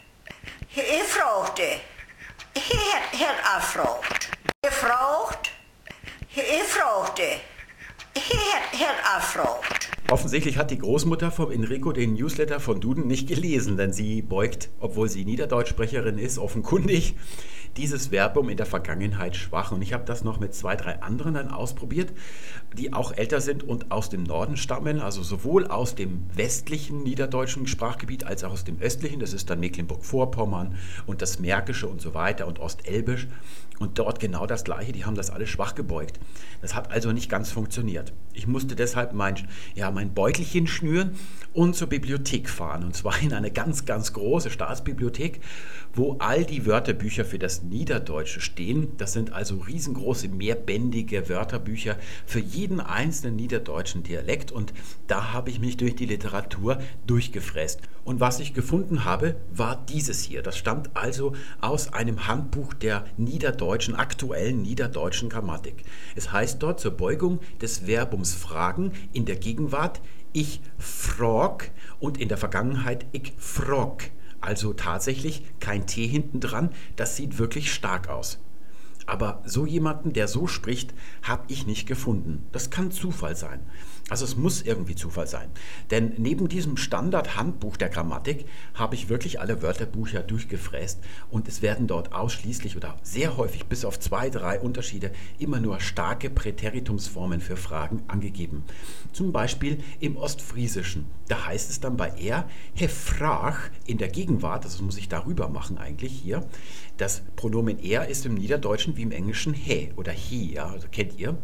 [2.54, 4.30] ihr hat erfragt.
[4.64, 5.52] Ihr fragt,
[8.14, 9.90] ihr hat erfragt.
[10.10, 14.70] Offensichtlich hat die Großmutter von Enrico den Newsletter von Duden nicht gelesen, denn sie beugt,
[14.80, 17.14] obwohl sie Niederdeutschsprecherin ist, offenkundig
[17.76, 19.70] dieses Verbum in der Vergangenheit schwach.
[19.70, 22.12] Und ich habe das noch mit zwei, drei anderen dann ausprobiert,
[22.76, 27.66] die auch älter sind und aus dem Norden stammen, also sowohl aus dem westlichen niederdeutschen
[27.66, 30.74] Sprachgebiet als auch aus dem östlichen, das ist dann Mecklenburg-Vorpommern
[31.06, 33.28] und das Märkische und so weiter und Ostelbisch.
[33.78, 36.18] Und dort genau das Gleiche, die haben das alles schwach gebeugt.
[36.60, 38.12] Das hat also nicht ganz funktioniert.
[38.32, 39.36] Ich musste deshalb mein,
[39.74, 41.12] ja, mein Beutelchen schnüren
[41.52, 42.84] und zur Bibliothek fahren.
[42.84, 45.40] Und zwar in eine ganz, ganz große Staatsbibliothek,
[45.92, 48.96] wo all die Wörterbücher für das Niederdeutsche stehen.
[48.96, 54.50] Das sind also riesengroße, mehrbändige Wörterbücher für jeden einzelnen niederdeutschen Dialekt.
[54.50, 54.72] Und
[55.06, 57.80] da habe ich mich durch die Literatur durchgefräst.
[58.04, 60.42] Und was ich gefunden habe, war dieses hier.
[60.42, 65.84] Das stammt also aus einem Handbuch der niederdeutschen, aktuellen niederdeutschen Grammatik.
[66.16, 70.00] Es heißt dort zur Beugung des Verbums fragen in der Gegenwart
[70.32, 74.04] ich frag und in der Vergangenheit ich frog.
[74.40, 78.38] Also tatsächlich kein T hinten dran, das sieht wirklich stark aus.
[79.06, 82.46] Aber so jemanden, der so spricht, habe ich nicht gefunden.
[82.52, 83.60] Das kann Zufall sein.
[84.10, 85.50] Also es muss irgendwie Zufall sein.
[85.90, 91.86] Denn neben diesem Standard-Handbuch der Grammatik habe ich wirklich alle Wörterbücher durchgefräst und es werden
[91.86, 97.56] dort ausschließlich oder sehr häufig bis auf zwei, drei Unterschiede immer nur starke Präteritumsformen für
[97.56, 98.64] Fragen angegeben.
[99.12, 101.06] Zum Beispiel im Ostfriesischen.
[101.28, 105.76] Da heißt es dann bei er, Hefrach in der Gegenwart, das muss ich darüber machen
[105.76, 106.46] eigentlich hier.
[106.96, 111.18] Das Pronomen er ist im Niederdeutschen wie im Englischen he oder he, ja, also kennt
[111.18, 111.36] ihr.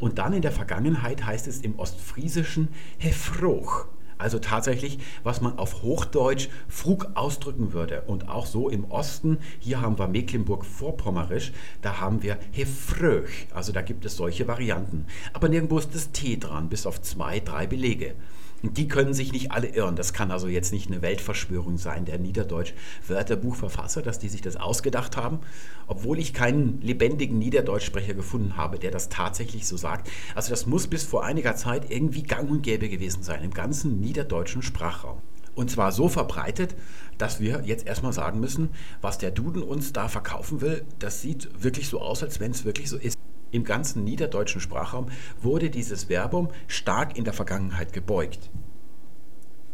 [0.00, 3.86] Und dann in der Vergangenheit heißt es im Ostfriesischen Hefroch.
[4.20, 8.02] Also tatsächlich, was man auf Hochdeutsch Frug ausdrücken würde.
[8.02, 13.46] Und auch so im Osten, hier haben wir Mecklenburg-Vorpommerisch, da haben wir Hefröch.
[13.54, 15.06] Also da gibt es solche Varianten.
[15.32, 18.14] Aber nirgendwo ist das T dran, bis auf zwei, drei Belege.
[18.62, 19.96] Und die können sich nicht alle irren.
[19.96, 25.16] Das kann also jetzt nicht eine Weltverschwörung sein, der Niederdeutsch-Wörterbuchverfasser, dass die sich das ausgedacht
[25.16, 25.40] haben,
[25.86, 30.10] obwohl ich keinen lebendigen Niederdeutschsprecher gefunden habe, der das tatsächlich so sagt.
[30.34, 34.00] Also das muss bis vor einiger Zeit irgendwie gang und gäbe gewesen sein im ganzen
[34.00, 35.22] niederdeutschen Sprachraum.
[35.54, 36.74] Und zwar so verbreitet,
[37.18, 38.70] dass wir jetzt erstmal sagen müssen,
[39.00, 42.64] was der Duden uns da verkaufen will, das sieht wirklich so aus, als wenn es
[42.64, 43.16] wirklich so ist.
[43.52, 45.06] Im ganzen niederdeutschen Sprachraum
[45.40, 48.50] wurde dieses Verbum stark in der Vergangenheit gebeugt.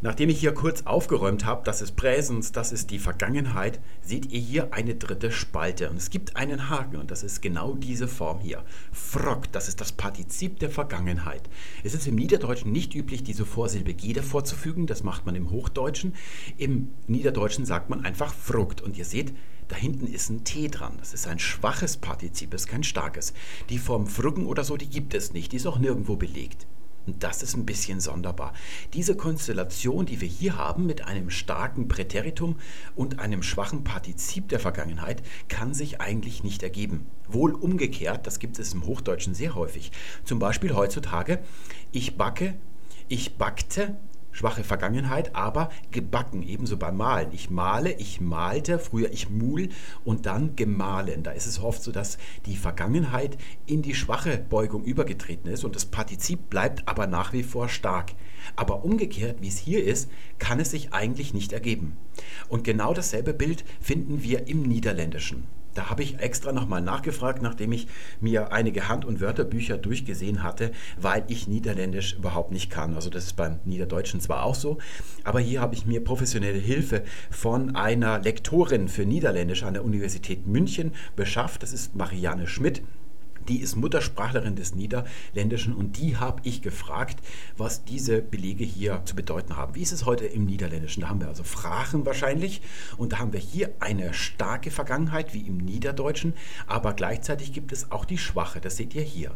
[0.02, 4.40] Nachdem ich hier kurz aufgeräumt habe, das ist Präsens, das ist die Vergangenheit, seht ihr
[4.40, 8.38] hier eine dritte Spalte und es gibt einen Haken und das ist genau diese Form
[8.40, 8.62] hier.
[8.92, 11.48] Frock, das ist das Partizip der Vergangenheit.
[11.82, 16.14] Es ist im Niederdeutschen nicht üblich, diese Vorsilbe G vorzufügen, das macht man im Hochdeutschen.
[16.58, 19.34] Im Niederdeutschen sagt man einfach frugt und ihr seht,
[19.68, 20.96] da hinten ist ein T dran.
[20.98, 23.32] Das ist ein schwaches Partizip, das ist kein starkes.
[23.68, 26.66] Die Form Früggen oder so, die gibt es nicht, die ist auch nirgendwo belegt.
[27.06, 28.52] Und das ist ein bisschen sonderbar.
[28.92, 32.56] Diese Konstellation, die wir hier haben mit einem starken Präteritum
[32.96, 37.06] und einem schwachen Partizip der Vergangenheit, kann sich eigentlich nicht ergeben.
[37.28, 39.92] Wohl umgekehrt, das gibt es im Hochdeutschen sehr häufig.
[40.24, 41.38] Zum Beispiel heutzutage,
[41.92, 42.54] ich backe,
[43.08, 43.96] ich backte,
[44.36, 47.32] schwache Vergangenheit, aber gebacken, ebenso beim Malen.
[47.32, 49.70] Ich male, ich malte, früher ich mul
[50.04, 51.22] und dann gemahlen.
[51.22, 55.74] Da ist es oft so, dass die Vergangenheit in die schwache Beugung übergetreten ist und
[55.74, 58.12] das Partizip bleibt aber nach wie vor stark.
[58.56, 61.96] Aber umgekehrt, wie es hier ist, kann es sich eigentlich nicht ergeben.
[62.48, 65.44] Und genau dasselbe Bild finden wir im Niederländischen.
[65.76, 67.86] Da habe ich extra nochmal nachgefragt, nachdem ich
[68.20, 72.94] mir einige Hand- und Wörterbücher durchgesehen hatte, weil ich Niederländisch überhaupt nicht kann.
[72.94, 74.78] Also das ist beim Niederdeutschen zwar auch so,
[75.22, 80.46] aber hier habe ich mir professionelle Hilfe von einer Lektorin für Niederländisch an der Universität
[80.46, 81.62] München beschafft.
[81.62, 82.82] Das ist Marianne Schmidt
[83.48, 87.18] die ist Muttersprachlerin des Niederländischen und die habe ich gefragt,
[87.56, 89.74] was diese Belege hier zu bedeuten haben.
[89.74, 91.00] Wie ist es heute im Niederländischen?
[91.00, 92.62] Da haben wir also Frachen wahrscheinlich
[92.96, 96.34] und da haben wir hier eine starke Vergangenheit wie im Niederdeutschen,
[96.66, 99.32] aber gleichzeitig gibt es auch die schwache, das seht ihr hier.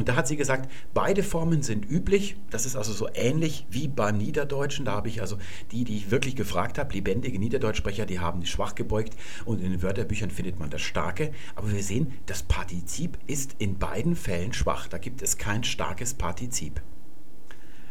[0.00, 2.34] Und da hat sie gesagt, beide Formen sind üblich.
[2.48, 4.86] Das ist also so ähnlich wie beim Niederdeutschen.
[4.86, 5.36] Da habe ich also
[5.72, 9.82] die, die ich wirklich gefragt habe, lebendige Niederdeutschsprecher, die haben schwach gebeugt und in den
[9.82, 11.32] Wörterbüchern findet man das Starke.
[11.54, 14.88] Aber wir sehen, das Partizip ist in beiden Fällen schwach.
[14.88, 16.80] Da gibt es kein starkes Partizip.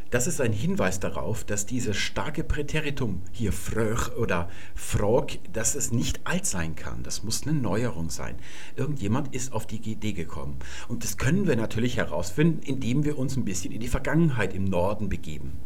[0.09, 5.91] Das ist ein Hinweis darauf, dass dieses starke Präteritum hier fröch oder frog, dass es
[5.91, 7.03] nicht alt sein kann.
[7.03, 8.35] Das muss eine Neuerung sein.
[8.75, 10.57] Irgendjemand ist auf die Idee gekommen.
[10.87, 14.63] Und das können wir natürlich herausfinden, indem wir uns ein bisschen in die Vergangenheit im
[14.63, 15.59] Norden begeben.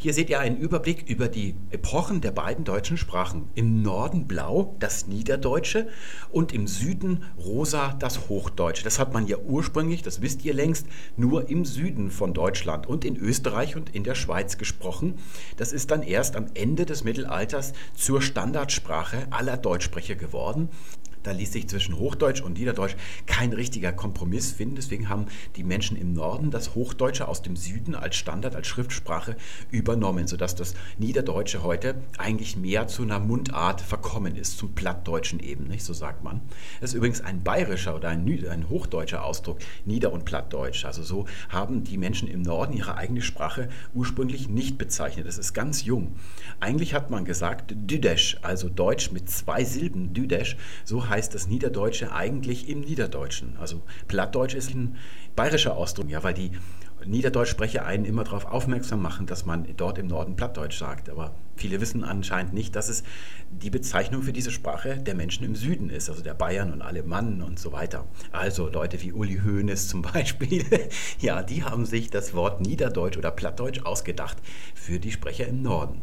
[0.00, 3.48] Hier seht ihr einen Überblick über die Epochen der beiden deutschen Sprachen.
[3.56, 5.88] Im Norden blau das Niederdeutsche
[6.30, 8.84] und im Süden rosa das Hochdeutsche.
[8.84, 13.04] Das hat man ja ursprünglich, das wisst ihr längst, nur im Süden von Deutschland und
[13.04, 15.14] in Österreich und in der Schweiz gesprochen.
[15.56, 20.68] Das ist dann erst am Ende des Mittelalters zur Standardsprache aller Deutschsprecher geworden.
[21.22, 24.76] Da ließ sich zwischen Hochdeutsch und Niederdeutsch kein richtiger Kompromiss finden.
[24.76, 25.26] Deswegen haben
[25.56, 29.36] die Menschen im Norden das Hochdeutsche aus dem Süden als Standard, als Schriftsprache
[29.70, 35.66] übernommen, sodass das Niederdeutsche heute eigentlich mehr zu einer Mundart verkommen ist, zum Plattdeutschen eben,
[35.66, 35.84] nicht?
[35.84, 36.40] so sagt man.
[36.80, 40.84] Das ist übrigens ein bayerischer oder ein, ein hochdeutscher Ausdruck, Nieder- und Plattdeutsch.
[40.84, 45.26] Also so haben die Menschen im Norden ihre eigene Sprache ursprünglich nicht bezeichnet.
[45.26, 46.16] Das ist ganz jung.
[46.60, 52.12] Eigentlich hat man gesagt Düdesch, also Deutsch mit zwei Silben, Düdesch, so heißt das Niederdeutsche
[52.12, 53.56] eigentlich im Niederdeutschen.
[53.58, 54.96] Also Plattdeutsch ist ein
[55.36, 56.52] bayerischer Ausdruck, ja, weil die
[57.04, 61.08] Niederdeutschsprecher einen immer darauf aufmerksam machen, dass man dort im Norden Plattdeutsch sagt.
[61.08, 63.02] Aber viele wissen anscheinend nicht, dass es
[63.50, 67.42] die Bezeichnung für diese Sprache der Menschen im Süden ist, also der Bayern und Alemannen
[67.42, 68.06] und so weiter.
[68.32, 70.64] Also Leute wie Uli Hoeneß zum Beispiel,
[71.20, 74.38] ja, die haben sich das Wort Niederdeutsch oder Plattdeutsch ausgedacht
[74.74, 76.02] für die Sprecher im Norden.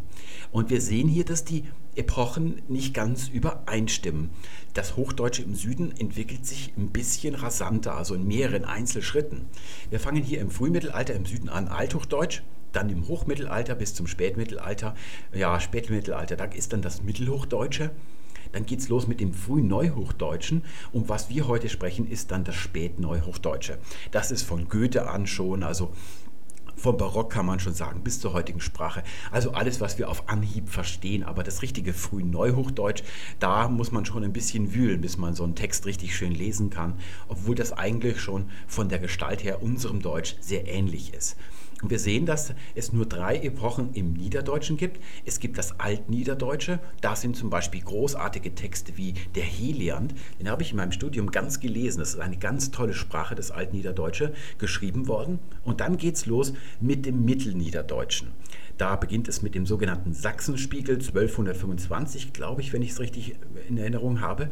[0.51, 1.63] Und wir sehen hier, dass die
[1.95, 4.29] Epochen nicht ganz übereinstimmen.
[4.73, 9.45] Das Hochdeutsche im Süden entwickelt sich ein bisschen rasanter, also in mehreren Einzelschritten.
[9.89, 12.41] Wir fangen hier im Frühmittelalter im Süden an, Althochdeutsch,
[12.75, 14.95] dann im Hochmittelalter bis zum Spätmittelalter.
[15.33, 17.91] Ja, Spätmittelalter, da ist dann das Mittelhochdeutsche.
[18.51, 20.63] Dann geht es los mit dem Frühneuhochdeutschen.
[20.93, 23.77] Und was wir heute sprechen, ist dann das Spätneuhochdeutsche.
[24.11, 25.91] Das ist von Goethe an schon, also
[26.77, 29.03] vom Barock kann man schon sagen, bis zur heutigen Sprache.
[29.31, 31.23] Also alles, was wir auf Anhieb verstehen.
[31.23, 33.03] Aber das richtige Frühneuhochdeutsch,
[33.39, 36.69] da muss man schon ein bisschen wühlen, bis man so einen Text richtig schön lesen
[36.69, 41.37] kann, obwohl das eigentlich schon von der Gestalt her unserem Deutsch sehr ähnlich ist.
[41.85, 44.99] Und wir sehen, dass es nur drei Epochen im Niederdeutschen gibt.
[45.23, 50.63] Es gibt das Altniederdeutsche, da sind zum Beispiel großartige Texte wie der Heliand, den habe
[50.63, 51.99] ich in meinem Studium ganz gelesen.
[51.99, 55.37] Das ist eine ganz tolle Sprache, das Altniederdeutsche, geschrieben worden.
[55.63, 58.31] Und dann geht es los mit dem Mittelniederdeutschen.
[58.77, 63.35] Da beginnt es mit dem sogenannten Sachsenspiegel 1225, glaube ich, wenn ich es richtig
[63.69, 64.49] in Erinnerung habe.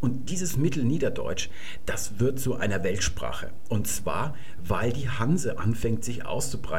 [0.00, 1.50] Und dieses Mittelniederdeutsch,
[1.86, 3.50] das wird zu einer Weltsprache.
[3.68, 6.69] Und zwar, weil die Hanse anfängt sich auszubreiten,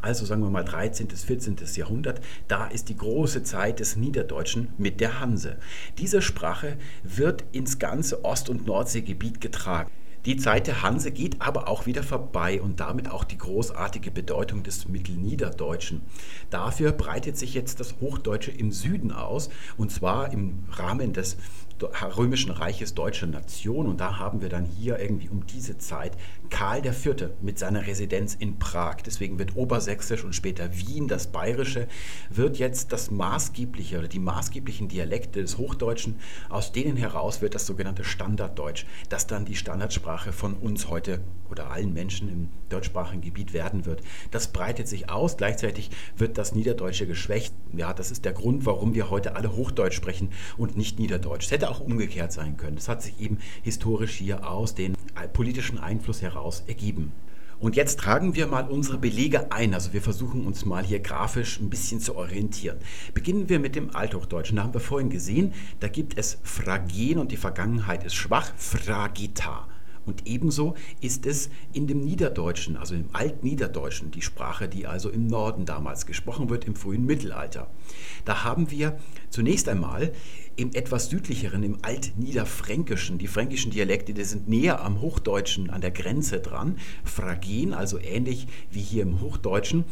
[0.00, 1.08] also sagen wir mal 13.
[1.08, 1.56] bis 14.
[1.76, 5.58] Jahrhundert, da ist die große Zeit des Niederdeutschen mit der Hanse.
[5.98, 9.90] Diese Sprache wird ins ganze Ost- und Nordseegebiet getragen.
[10.26, 14.62] Die Zeit der Hanse geht aber auch wieder vorbei und damit auch die großartige Bedeutung
[14.62, 16.00] des Mittelniederdeutschen.
[16.48, 21.36] Dafür breitet sich jetzt das Hochdeutsche im Süden aus und zwar im Rahmen des
[22.16, 23.86] römischen Reiches deutscher Nation.
[23.86, 26.12] Und da haben wir dann hier irgendwie um diese Zeit
[26.50, 27.30] Karl IV.
[27.40, 28.96] mit seiner Residenz in Prag.
[29.04, 31.88] Deswegen wird Obersächsisch und später Wien, das Bayerische,
[32.30, 36.16] wird jetzt das maßgebliche oder die maßgeblichen Dialekte des Hochdeutschen.
[36.48, 41.70] Aus denen heraus wird das sogenannte Standarddeutsch, das dann die Standardsprache von uns heute oder
[41.70, 44.02] allen Menschen im deutschsprachigen Gebiet werden wird.
[44.30, 45.36] Das breitet sich aus.
[45.36, 47.54] Gleichzeitig wird das Niederdeutsche geschwächt.
[47.72, 51.46] Ja, das ist der Grund, warum wir heute alle Hochdeutsch sprechen und nicht Niederdeutsch.
[51.46, 52.76] Es hätte auch umgekehrt sein können.
[52.76, 54.94] Das hat sich eben historisch hier aus dem
[55.32, 56.33] politischen Einfluss heraus
[56.66, 57.12] ergeben.
[57.60, 59.74] Und jetzt tragen wir mal unsere Belege ein.
[59.74, 62.78] Also wir versuchen uns mal hier grafisch ein bisschen zu orientieren.
[63.14, 64.56] Beginnen wir mit dem Althochdeutschen.
[64.56, 69.66] Da haben wir vorhin gesehen, da gibt es Phragen und die Vergangenheit ist schwach, Fragita.
[70.06, 75.26] Und ebenso ist es in dem Niederdeutschen, also im Altniederdeutschen, die Sprache, die also im
[75.26, 77.70] Norden damals gesprochen wird, im frühen Mittelalter.
[78.24, 78.98] Da haben wir
[79.30, 80.12] zunächst einmal
[80.56, 85.90] im etwas südlicheren, im Altniederfränkischen, die fränkischen Dialekte, die sind näher am Hochdeutschen, an der
[85.90, 86.78] Grenze dran.
[87.02, 89.84] Phragen, also ähnlich wie hier im Hochdeutschen,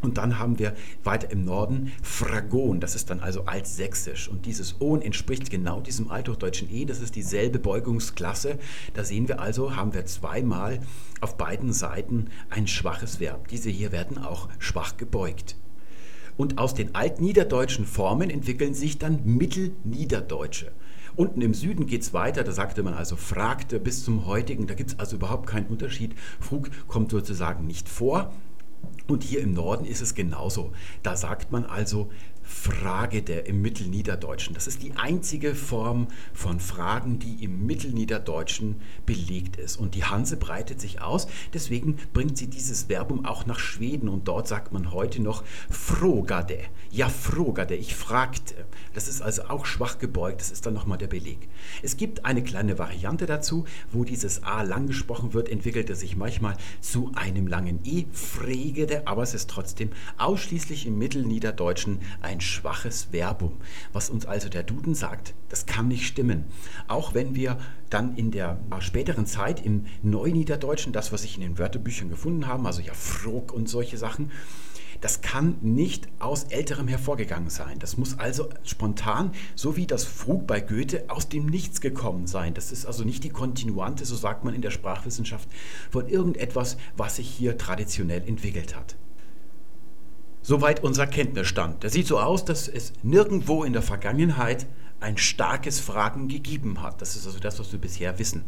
[0.00, 4.28] und dann haben wir weiter im Norden Fragon, das ist dann also altsächsisch.
[4.28, 8.58] Und dieses O entspricht genau diesem althochdeutschen E, das ist dieselbe Beugungsklasse.
[8.94, 10.80] Da sehen wir also, haben wir zweimal
[11.20, 13.48] auf beiden Seiten ein schwaches Verb.
[13.48, 15.56] Diese hier werden auch schwach gebeugt.
[16.36, 20.70] Und aus den altniederdeutschen Formen entwickeln sich dann Mittelniederdeutsche.
[21.16, 24.74] Unten im Süden geht es weiter, da sagte man also fragte bis zum heutigen, da
[24.74, 26.14] gibt es also überhaupt keinen Unterschied.
[26.38, 28.32] Frug kommt sozusagen nicht vor.
[29.08, 30.72] Und hier im Norden ist es genauso.
[31.02, 32.10] Da sagt man also
[32.48, 34.54] Frage der im Mittelniederdeutschen.
[34.54, 39.76] Das ist die einzige Form von Fragen, die im Mittelniederdeutschen belegt ist.
[39.76, 44.28] Und die Hanse breitet sich aus, deswegen bringt sie dieses Verbum auch nach Schweden und
[44.28, 46.58] dort sagt man heute noch frogade.
[46.90, 48.54] Ja, frogade, ich fragte.
[48.94, 51.48] Das ist also auch schwach gebeugt, das ist dann nochmal der Beleg.
[51.82, 56.16] Es gibt eine kleine Variante dazu, wo dieses A lang gesprochen wird, entwickelt es sich
[56.16, 63.08] manchmal zu einem langen E, fregede, aber es ist trotzdem ausschließlich im Mittelniederdeutschen ein schwaches
[63.10, 63.56] Verbum.
[63.92, 66.44] Was uns also der Duden sagt, das kann nicht stimmen.
[66.86, 67.58] Auch wenn wir
[67.90, 72.66] dann in der späteren Zeit im Neuniederdeutschen, das, was sich in den Wörterbüchern gefunden haben,
[72.66, 74.30] also ja Frog und solche Sachen,
[75.00, 77.78] das kann nicht aus älterem hervorgegangen sein.
[77.78, 82.54] Das muss also spontan, so wie das Frug bei Goethe, aus dem Nichts gekommen sein.
[82.54, 85.48] Das ist also nicht die Kontinuante, so sagt man in der Sprachwissenschaft,
[85.90, 88.96] von irgendetwas, was sich hier traditionell entwickelt hat.
[90.48, 91.82] Soweit unser Kenntnisstand.
[91.82, 94.64] Der sieht so aus, dass es nirgendwo in der Vergangenheit
[94.98, 97.02] ein starkes Fragen gegeben hat.
[97.02, 98.44] Das ist also das, was wir bisher wissen.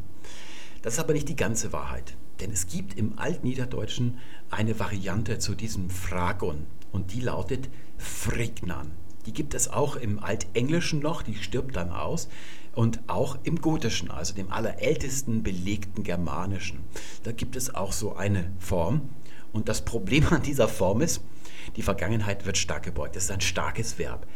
[0.80, 2.16] Das ist aber nicht die ganze Wahrheit.
[2.40, 4.16] Denn es gibt im Altniederdeutschen
[4.50, 8.92] eine Variante zu diesem Fragon und die lautet Frignan.
[9.26, 12.30] Die gibt es auch im Altenglischen noch, die stirbt dann aus.
[12.74, 16.78] Und auch im Gotischen, also dem allerältesten belegten Germanischen.
[17.24, 19.10] Da gibt es auch so eine Form.
[19.52, 21.20] Und das Problem an dieser Form ist,
[21.76, 23.16] die Vergangenheit wird stark gebeugt.
[23.16, 24.26] Das ist ein starkes Verb.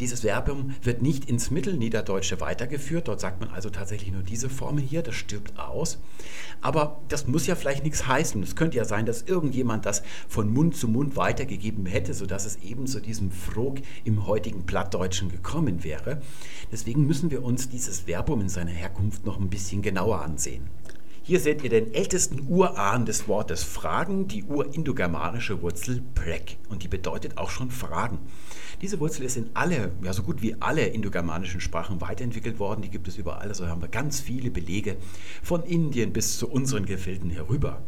[0.00, 3.08] Dieses Verbum wird nicht ins Mittelniederdeutsche weitergeführt.
[3.08, 5.02] Dort sagt man also tatsächlich nur diese Formel hier.
[5.02, 5.98] Das stirbt aus.
[6.60, 8.42] Aber das muss ja vielleicht nichts heißen.
[8.42, 12.56] Es könnte ja sein, dass irgendjemand das von Mund zu Mund weitergegeben hätte, sodass es
[12.56, 16.20] eben zu diesem Frog im heutigen Plattdeutschen gekommen wäre.
[16.70, 20.68] Deswegen müssen wir uns dieses Verbum in seiner Herkunft noch ein bisschen genauer ansehen.
[21.26, 26.58] Hier seht ihr den ältesten Urahn des Wortes Fragen, die urindogermanische Wurzel prek.
[26.68, 28.18] Und die bedeutet auch schon Fragen.
[28.82, 32.82] Diese Wurzel ist in alle, ja so gut wie alle indogermanischen Sprachen weiterentwickelt worden.
[32.82, 33.48] Die gibt es überall.
[33.48, 34.98] Also haben wir ganz viele Belege
[35.42, 37.80] von Indien bis zu unseren Gefilden herüber.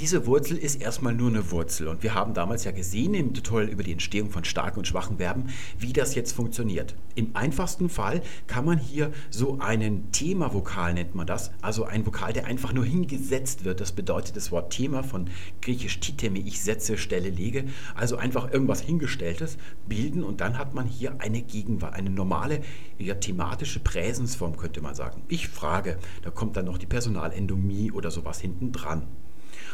[0.00, 3.68] Diese Wurzel ist erstmal nur eine Wurzel und wir haben damals ja gesehen im Tutorial
[3.68, 6.94] über die Entstehung von starken und schwachen Verben, wie das jetzt funktioniert.
[7.16, 12.32] Im einfachsten Fall kann man hier so einen Thema-Vokal nennt man das, also ein Vokal,
[12.32, 13.82] der einfach nur hingesetzt wird.
[13.82, 15.28] Das bedeutet das Wort Thema von
[15.60, 20.86] griechisch titeme, ich setze, stelle, lege, also einfach irgendwas hingestelltes bilden und dann hat man
[20.86, 22.62] hier eine Gegenwart, eine normale
[22.98, 25.20] ja, thematische Präsensform könnte man sagen.
[25.28, 29.02] Ich frage, da kommt dann noch die Personalendumie oder sowas hinten dran.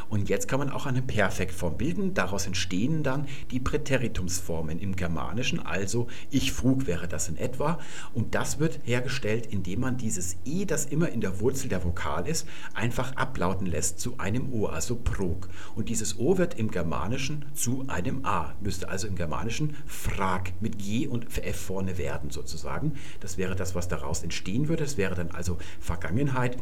[0.09, 2.15] Und jetzt kann man auch eine Perfektform bilden.
[2.15, 5.65] Daraus entstehen dann die Präteritumsformen im Germanischen.
[5.65, 7.79] Also ich frug wäre das in etwa.
[8.15, 12.27] Und das wird hergestellt, indem man dieses E, das immer in der Wurzel der Vokal
[12.27, 15.49] ist, einfach ablauten lässt zu einem O, also prog.
[15.75, 18.55] Und dieses O wird im Germanischen zu einem A.
[18.61, 22.93] Müsste also im Germanischen frag mit G und F vorne werden sozusagen.
[23.21, 24.85] Das wäre das, was daraus entstehen würde.
[24.85, 26.59] Das wäre dann also Vergangenheit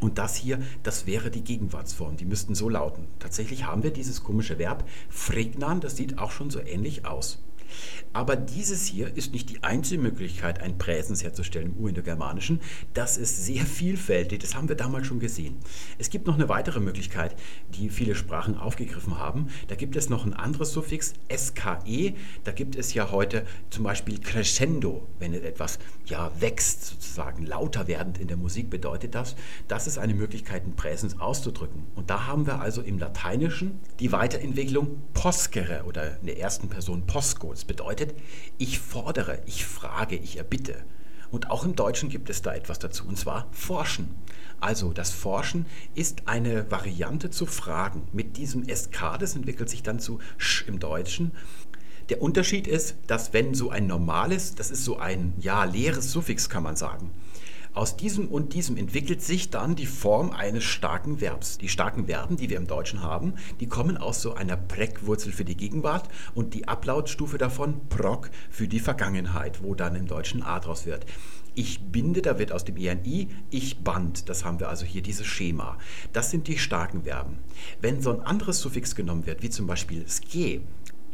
[0.00, 2.16] und das hier, das wäre die Gegenwartsform.
[2.16, 3.06] Die müssten so lauten.
[3.18, 7.38] Tatsächlich haben wir dieses komische Verb fregnan, das sieht auch schon so ähnlich aus.
[8.12, 12.60] Aber dieses hier ist nicht die einzige Möglichkeit, ein Präsens herzustellen im Urindogermanischen.
[12.94, 15.58] Das ist sehr vielfältig, das haben wir damals schon gesehen.
[15.98, 17.36] Es gibt noch eine weitere Möglichkeit,
[17.74, 19.48] die viele Sprachen aufgegriffen haben.
[19.68, 22.14] Da gibt es noch ein anderes Suffix, SKE.
[22.44, 28.18] Da gibt es ja heute zum Beispiel Crescendo, wenn etwas ja wächst, sozusagen lauter werdend
[28.18, 29.36] in der Musik bedeutet das.
[29.68, 31.86] Das ist eine Möglichkeit, ein Präsens auszudrücken.
[31.94, 37.06] Und da haben wir also im Lateinischen die Weiterentwicklung poscere oder in der ersten Person
[37.06, 37.54] posco.
[37.60, 38.14] Das bedeutet,
[38.56, 40.76] ich fordere, ich frage, ich erbitte.
[41.30, 44.14] Und auch im Deutschen gibt es da etwas dazu, und zwar Forschen.
[44.60, 48.08] Also das Forschen ist eine Variante zu Fragen.
[48.14, 51.32] Mit diesem SK, das entwickelt sich dann zu Sch im Deutschen.
[52.08, 56.48] Der Unterschied ist, dass wenn so ein normales, das ist so ein ja leeres Suffix,
[56.48, 57.10] kann man sagen,
[57.72, 61.58] aus diesem und diesem entwickelt sich dann die Form eines starken Verbs.
[61.58, 65.44] Die starken Verben, die wir im Deutschen haben, die kommen aus so einer Prägwurzel für
[65.44, 70.58] die Gegenwart und die Ablautstufe davon Prog für die Vergangenheit, wo dann im Deutschen A
[70.58, 71.06] draus wird.
[71.54, 74.28] Ich binde, da wird aus dem ENI ich band.
[74.28, 75.78] Das haben wir also hier dieses Schema.
[76.12, 77.38] Das sind die starken Verben.
[77.80, 80.60] Wenn so ein anderes Suffix genommen wird, wie zum Beispiel ske,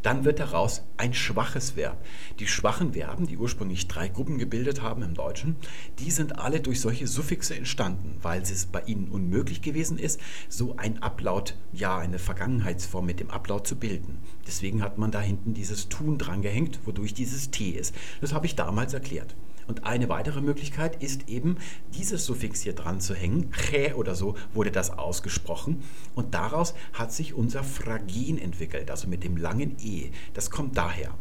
[0.07, 2.01] dann wird daraus ein schwaches Verb.
[2.39, 5.57] Die schwachen Verben, die ursprünglich drei Gruppen gebildet haben im Deutschen,
[5.99, 10.77] die sind alle durch solche Suffixe entstanden, weil es bei ihnen unmöglich gewesen ist, so
[10.77, 14.19] ein Ablaut, ja, eine Vergangenheitsform mit dem Ablaut zu bilden.
[14.47, 17.93] Deswegen hat man da hinten dieses Tun dran gehängt, wodurch dieses T ist.
[18.21, 19.35] Das habe ich damals erklärt.
[19.67, 21.57] Und eine weitere Möglichkeit ist eben,
[21.95, 23.51] dieses Suffix hier dran zu hängen.
[23.51, 25.83] Che oder so wurde das ausgesprochen.
[26.15, 30.11] Und daraus hat sich unser Fragen entwickelt, also mit dem langen E.
[30.35, 31.15] Das kommt daher.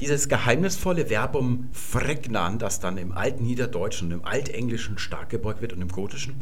[0.00, 5.74] Dieses geheimnisvolle Verbum fregnan, das dann im alten Niederdeutschen und im Altenglischen stark gebeugt wird
[5.74, 6.36] und im Gotischen,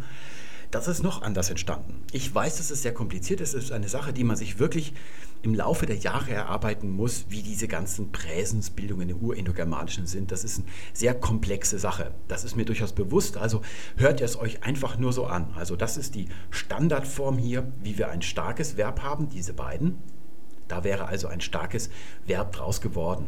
[0.71, 2.03] das ist noch anders entstanden.
[2.13, 3.55] Ich weiß, dass es sehr kompliziert ist.
[3.55, 4.93] Es ist eine Sache, die man sich wirklich
[5.43, 10.31] im Laufe der Jahre erarbeiten muss, wie diese ganzen Präsensbildungen im Urindogermanischen sind.
[10.31, 12.13] Das ist eine sehr komplexe Sache.
[12.27, 13.37] Das ist mir durchaus bewusst.
[13.37, 13.63] Also
[13.97, 15.55] hört ihr es euch einfach nur so an.
[15.55, 19.99] Also das ist die Standardform hier, wie wir ein starkes Verb haben, diese beiden.
[20.67, 21.89] Da wäre also ein starkes
[22.27, 23.27] Verb draus geworden.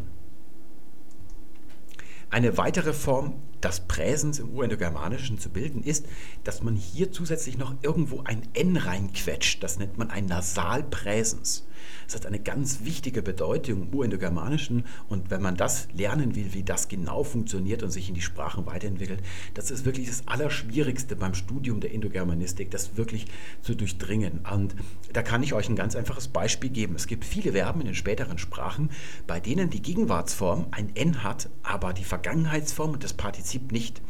[2.29, 6.07] Eine weitere Form, das Präsens im Urindogermanischen zu bilden, ist,
[6.45, 9.63] dass man hier zusätzlich noch irgendwo ein N reinquetscht.
[9.63, 11.67] Das nennt man ein Nasalpräsens.
[12.11, 16.65] Das hat eine ganz wichtige Bedeutung im Urindogermanischen und wenn man das lernen will, wie
[16.65, 19.23] das genau funktioniert und sich in die Sprachen weiterentwickelt,
[19.55, 23.27] das ist wirklich das Allerschwierigste beim Studium der Indogermanistik, das wirklich
[23.63, 24.41] zu durchdringen.
[24.53, 24.75] Und
[25.13, 26.97] da kann ich euch ein ganz einfaches Beispiel geben.
[26.97, 28.91] Es gibt viele Verben in den späteren Sprachen,
[29.29, 34.03] bei denen die Gegenwartsform ein N hat, aber die Vergangenheitsform und das Partizip nicht.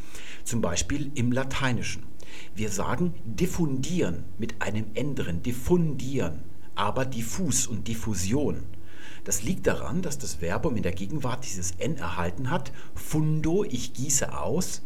[0.43, 2.01] Zum Beispiel im Lateinischen.
[2.55, 6.50] Wir sagen diffundieren mit einem N drin, diffundieren
[6.81, 8.63] aber diffus und Diffusion.
[9.23, 12.71] Das liegt daran, dass das Verbum in der Gegenwart dieses N erhalten hat.
[12.95, 14.81] Fundo, ich gieße aus.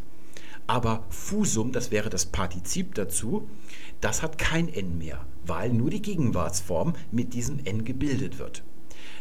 [0.66, 3.48] Aber fusum, das wäre das Partizip dazu,
[4.02, 8.62] das hat kein N mehr, weil nur die Gegenwartsform mit diesem N gebildet wird.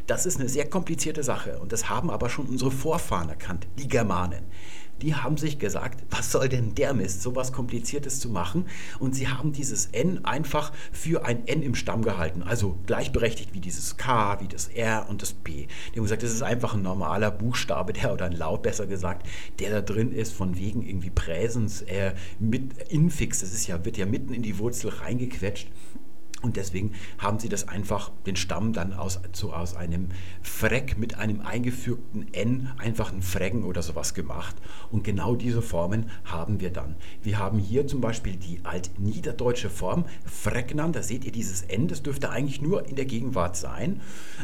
[0.06, 3.88] Das ist eine sehr komplizierte Sache und das haben aber schon unsere Vorfahren erkannt, die
[3.88, 4.44] Germanen
[5.02, 8.66] die haben sich gesagt, was soll denn der Mist, sowas Kompliziertes zu machen?
[9.00, 13.60] Und sie haben dieses N einfach für ein N im Stamm gehalten, also gleichberechtigt wie
[13.60, 15.68] dieses K, wie das R und das P.
[15.94, 19.28] Die haben gesagt, das ist einfach ein normaler Buchstabe, der oder ein Laut besser gesagt,
[19.60, 23.98] der da drin ist, von wegen irgendwie Präsens, äh, mit Infix, das ist ja, wird
[23.98, 25.68] ja mitten in die Wurzel reingequetscht.
[26.42, 30.10] Und deswegen haben sie das einfach, den Stamm dann aus, zu, aus einem
[30.44, 34.56] Freck mit einem eingefügten N, einfach ein Freggen oder sowas gemacht.
[34.92, 36.96] Und genau diese Formen haben wir dann.
[37.24, 42.04] Wir haben hier zum Beispiel die altniederdeutsche Form Frecknan, da seht ihr dieses N, das
[42.04, 44.02] dürfte eigentlich nur in der Gegenwart sein.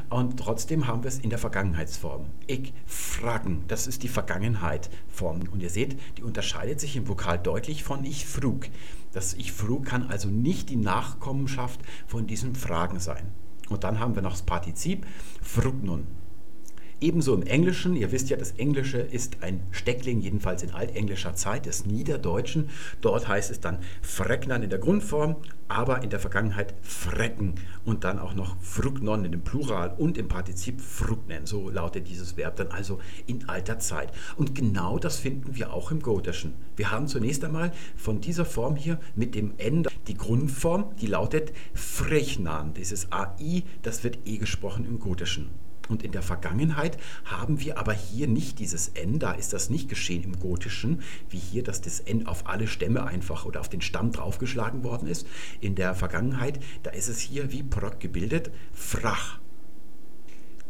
[0.09, 2.25] Und trotzdem haben wir es in der Vergangenheitsform.
[2.47, 5.41] Ich fraggen, das ist die Vergangenheitform.
[5.51, 8.67] Und ihr seht, die unterscheidet sich im Vokal deutlich von ich frug.
[9.11, 13.27] Das Ich frug kann also nicht die Nachkommenschaft von diesen Fragen sein.
[13.69, 15.05] Und dann haben wir noch das Partizip
[15.41, 16.07] frug nun.
[17.03, 21.65] Ebenso im Englischen, ihr wisst ja, das Englische ist ein Steckling, jedenfalls in altenglischer Zeit,
[21.65, 22.69] des Niederdeutschen.
[23.01, 25.37] Dort heißt es dann Frecknan in der Grundform,
[25.67, 30.27] aber in der Vergangenheit Frecken und dann auch noch Frugnon in dem Plural und im
[30.27, 31.47] Partizip Frugnen.
[31.47, 34.11] So lautet dieses Verb dann also in alter Zeit.
[34.37, 36.53] Und genau das finden wir auch im Gotischen.
[36.75, 41.51] Wir haben zunächst einmal von dieser Form hier mit dem N die Grundform, die lautet
[41.73, 42.75] Frechnan.
[42.75, 45.60] Dieses AI, das wird eh gesprochen im Gotischen.
[45.89, 49.89] Und in der Vergangenheit haben wir aber hier nicht dieses N, da ist das nicht
[49.89, 53.81] geschehen im Gotischen, wie hier, dass das N auf alle Stämme einfach oder auf den
[53.81, 55.27] Stamm draufgeschlagen worden ist.
[55.59, 59.40] In der Vergangenheit, da ist es hier wie Proc gebildet, frach.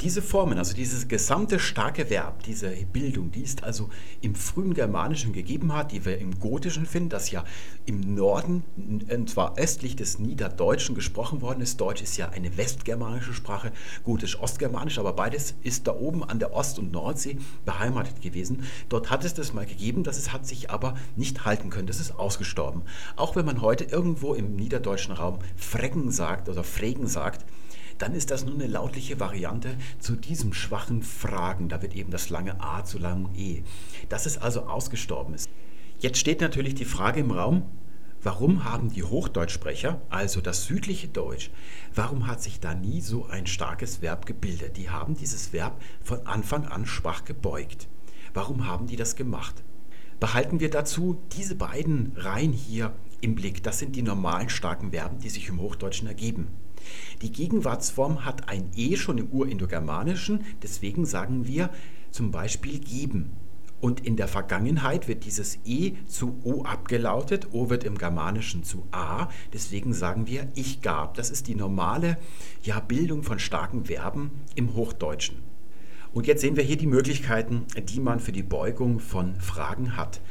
[0.02, 3.92] Diese Formen, also dieses gesamte starke Verb, diese Bildung, die ist also
[4.22, 7.44] im frühen Germanischen gegeben hat, die wir im Gotischen finden, das ja
[7.86, 11.80] im Norden, und zwar östlich des Niederdeutschen gesprochen worden ist.
[11.80, 13.72] Deutsch ist ja eine westgermanische Sprache,
[14.04, 18.64] Gotisch ostgermanisch, aber beides ist da oben an der Ost- und Nordsee beheimatet gewesen.
[18.90, 22.18] Dort hat es das mal gegeben, das hat sich aber nicht halten können, das ist
[22.18, 22.82] ausgestorben.
[23.18, 27.46] Auch wenn man heute irgendwo im niederdeutschen Raum Frecken sagt oder Fregen sagt,
[28.02, 31.70] dann ist das nur eine lautliche Variante zu diesem schwachen Fragen.
[31.70, 33.64] Da wird eben das lange A zu langem E.
[34.10, 35.50] Dass es also ausgestorben ist.
[36.00, 37.64] Jetzt steht natürlich die Frage im Raum,
[38.24, 41.52] warum haben die Hochdeutschsprecher, also das südliche Deutsch,
[41.94, 44.78] warum hat sich da nie so ein starkes Verb gebildet?
[44.78, 47.88] Die haben dieses Verb von Anfang an schwach gebeugt.
[48.34, 49.64] Warum haben die das gemacht?
[50.20, 53.62] Behalten wir dazu diese beiden Reihen hier im Blick.
[53.64, 56.48] Das sind die normalen starken Verben, die sich im Hochdeutschen ergeben.
[57.22, 61.70] Die Gegenwartsform hat ein E schon im Urindogermanischen, deswegen sagen wir
[62.12, 63.32] zum Beispiel geben.
[63.82, 67.48] Und in der Vergangenheit wird dieses E zu O abgelautet.
[67.52, 69.28] O wird im Germanischen zu A.
[69.54, 71.16] Deswegen sagen wir ich gab.
[71.16, 72.20] Das ist die normale
[72.62, 75.38] ja, Bildung von starken Verben im Hochdeutschen.
[76.14, 80.22] Und jetzt sehen wir hier die Möglichkeiten, die man für die Beugung von Fragen hat.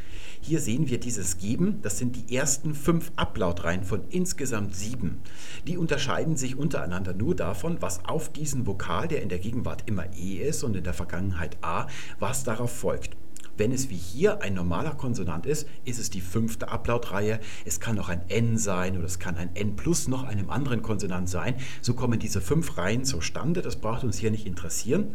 [0.42, 5.20] Hier sehen wir dieses Geben, das sind die ersten fünf Ablautreihen von insgesamt sieben.
[5.66, 10.06] Die unterscheiden sich untereinander nur davon, was auf diesen Vokal, der in der Gegenwart immer
[10.16, 11.88] E ist und in der Vergangenheit A,
[12.18, 13.16] was darauf folgt.
[13.58, 17.40] Wenn es wie hier ein normaler Konsonant ist, ist es die fünfte Ablautreihe.
[17.66, 20.80] Es kann auch ein N sein oder es kann ein N plus noch einem anderen
[20.80, 21.56] Konsonant sein.
[21.82, 23.60] So kommen diese fünf Reihen zustande.
[23.60, 25.14] Das braucht uns hier nicht interessieren.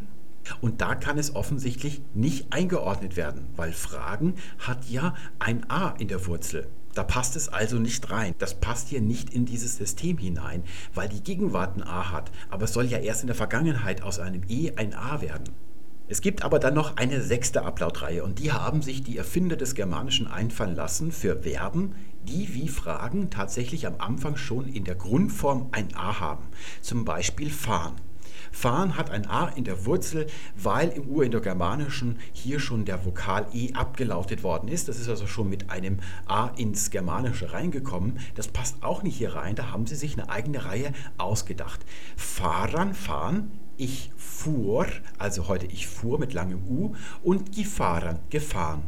[0.62, 6.08] Und da kann es offensichtlich nicht eingeordnet werden, weil Fragen hat ja ein A in
[6.08, 6.68] der Wurzel.
[6.94, 8.34] Da passt es also nicht rein.
[8.40, 12.32] Das passt hier nicht in dieses System hinein, weil die Gegenwart ein A hat.
[12.50, 15.54] Aber es soll ja erst in der Vergangenheit aus einem E ein A werden.
[16.08, 19.74] Es gibt aber dann noch eine sechste Ablautreihe und die haben sich die Erfinder des
[19.74, 21.96] Germanischen einfallen lassen für Verben,
[22.28, 26.46] die wie Fragen tatsächlich am Anfang schon in der Grundform ein A haben.
[26.82, 27.96] Zum Beispiel fahren.
[28.56, 33.74] Fahren hat ein A in der Wurzel, weil im Urindogermanischen hier schon der Vokal E
[33.74, 34.88] abgelautet worden ist.
[34.88, 38.18] Das ist also schon mit einem A ins Germanische reingekommen.
[38.36, 39.56] Das passt auch nicht hier rein.
[39.56, 41.82] Da haben sie sich eine eigene Reihe ausgedacht.
[42.16, 44.88] Fahren, fahren ich fuhr,
[45.18, 48.84] also heute ich fuhr mit langem U, und gefahren, gefahren.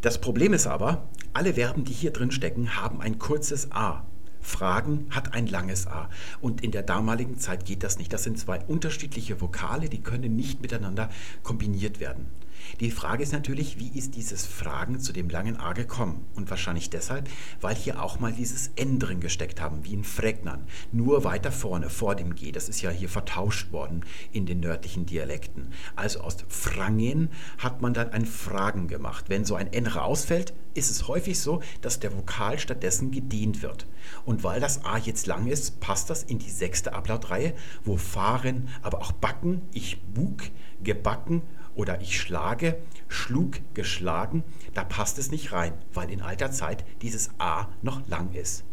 [0.00, 4.04] Das Problem ist aber, alle Verben, die hier drin stecken, haben ein kurzes A.
[4.40, 6.08] Fragen hat ein langes A.
[6.40, 8.12] Und in der damaligen Zeit geht das nicht.
[8.12, 11.10] Das sind zwei unterschiedliche Vokale, die können nicht miteinander
[11.42, 12.26] kombiniert werden.
[12.80, 16.24] Die Frage ist natürlich, wie ist dieses Fragen zu dem langen A gekommen?
[16.34, 17.28] Und wahrscheinlich deshalb,
[17.60, 20.66] weil hier auch mal dieses N drin gesteckt haben, wie in Fregnan.
[20.92, 22.52] Nur weiter vorne, vor dem G.
[22.52, 25.72] Das ist ja hier vertauscht worden in den nördlichen Dialekten.
[25.96, 29.26] Also aus Frangen hat man dann ein Fragen gemacht.
[29.28, 33.86] Wenn so ein N rausfällt, ist es häufig so, dass der Vokal stattdessen gedehnt wird.
[34.24, 37.54] Und weil das A jetzt lang ist, passt das in die sechste Ablautreihe,
[37.84, 40.42] wo fahren, aber auch backen, ich bug,
[40.82, 41.42] gebacken
[41.80, 42.76] oder ich schlage,
[43.08, 48.34] schlug, geschlagen, da passt es nicht rein, weil in alter Zeit dieses A noch lang
[48.34, 48.64] ist.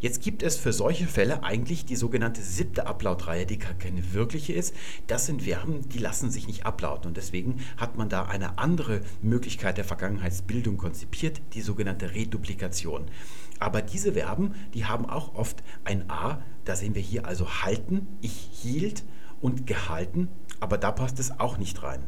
[0.00, 4.74] Jetzt gibt es für solche Fälle eigentlich die sogenannte siebte Ablautreihe, die keine wirkliche ist.
[5.06, 9.02] Das sind Verben, die lassen sich nicht ablauten und deswegen hat man da eine andere
[9.20, 13.10] Möglichkeit der Vergangenheitsbildung konzipiert, die sogenannte Reduplikation.
[13.58, 18.08] Aber diese Verben, die haben auch oft ein A, da sehen wir hier also halten,
[18.22, 19.04] ich hielt
[19.42, 20.28] und gehalten,
[20.60, 22.04] aber da passt es auch nicht rein.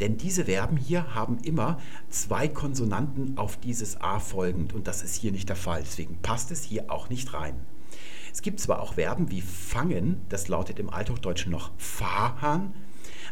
[0.00, 1.78] Denn diese Verben hier haben immer
[2.08, 5.82] zwei Konsonanten auf dieses A folgend und das ist hier nicht der Fall.
[5.82, 7.54] Deswegen passt es hier auch nicht rein.
[8.32, 12.74] Es gibt zwar auch Verben wie fangen, das lautet im Althochdeutschen noch fahan,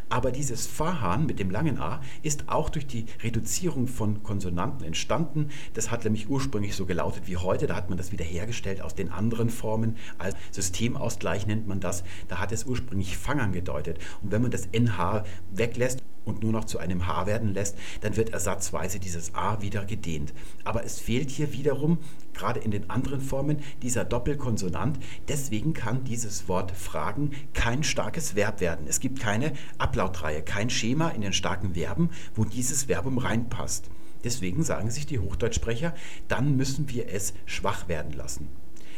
[0.09, 5.49] aber dieses Fahan mit dem langen A ist auch durch die Reduzierung von Konsonanten entstanden.
[5.73, 7.67] Das hat nämlich ursprünglich so gelautet wie heute.
[7.67, 9.97] Da hat man das wiederhergestellt aus den anderen Formen.
[10.17, 12.03] Als Systemausgleich nennt man das.
[12.27, 13.99] Da hat es ursprünglich Fangern gedeutet.
[14.21, 18.17] Und wenn man das NH weglässt, und nur noch zu einem H werden lässt, dann
[18.17, 20.33] wird ersatzweise dieses A wieder gedehnt.
[20.63, 21.99] Aber es fehlt hier wiederum,
[22.33, 24.99] gerade in den anderen Formen, dieser Doppelkonsonant.
[25.27, 28.85] Deswegen kann dieses Wort Fragen kein starkes Verb werden.
[28.87, 33.89] Es gibt keine Ablautreihe, kein Schema in den starken Verben, wo dieses Verbum reinpasst.
[34.23, 35.93] Deswegen sagen sich die Hochdeutschsprecher,
[36.27, 38.49] dann müssen wir es schwach werden lassen.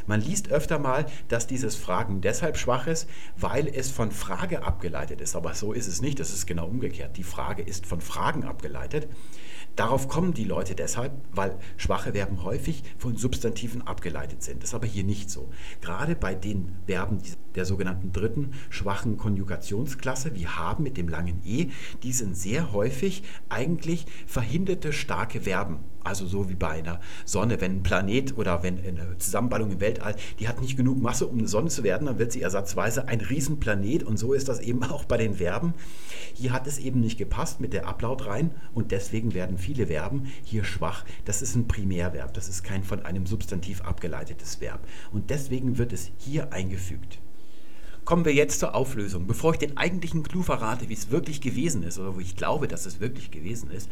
[0.08, 5.22] Man liest öfter mal, dass dieses Fragen deshalb schwach ist, weil es von Frage abgeleitet
[5.22, 5.36] ist.
[5.36, 7.18] Aber so ist es nicht, das ist genau umgekehrt.
[7.18, 9.08] Die Frage ist von Fragen abgeleitet.
[9.76, 14.64] Darauf kommen die Leute deshalb, weil schwache Verben häufig von Substantiven abgeleitet sind.
[14.64, 15.50] Das ist aber hier nicht so.
[15.82, 17.22] Gerade bei den Verben
[17.54, 21.68] der sogenannten dritten schwachen Konjugationsklasse, wie haben mit dem langen E,
[22.02, 25.80] die sind sehr häufig eigentlich verhinderte starke Verben.
[26.08, 30.16] Also so wie bei einer Sonne, wenn ein Planet oder wenn eine Zusammenballung im Weltall,
[30.40, 33.20] die hat nicht genug Masse, um eine Sonne zu werden, dann wird sie ersatzweise ein
[33.20, 35.74] Riesenplanet und so ist das eben auch bei den Verben.
[36.34, 40.32] Hier hat es eben nicht gepasst mit der Ablaut rein und deswegen werden viele Verben
[40.46, 41.04] hier schwach.
[41.26, 45.92] Das ist ein Primärverb, das ist kein von einem Substantiv abgeleitetes Verb und deswegen wird
[45.92, 47.20] es hier eingefügt.
[48.06, 49.28] Kommen wir jetzt zur Auflösung.
[49.28, 52.70] Bevor ich den eigentlichen Clou verrate, wie es wirklich gewesen ist oder wo ich glaube,
[52.70, 53.90] dass es wirklich gewesen ist,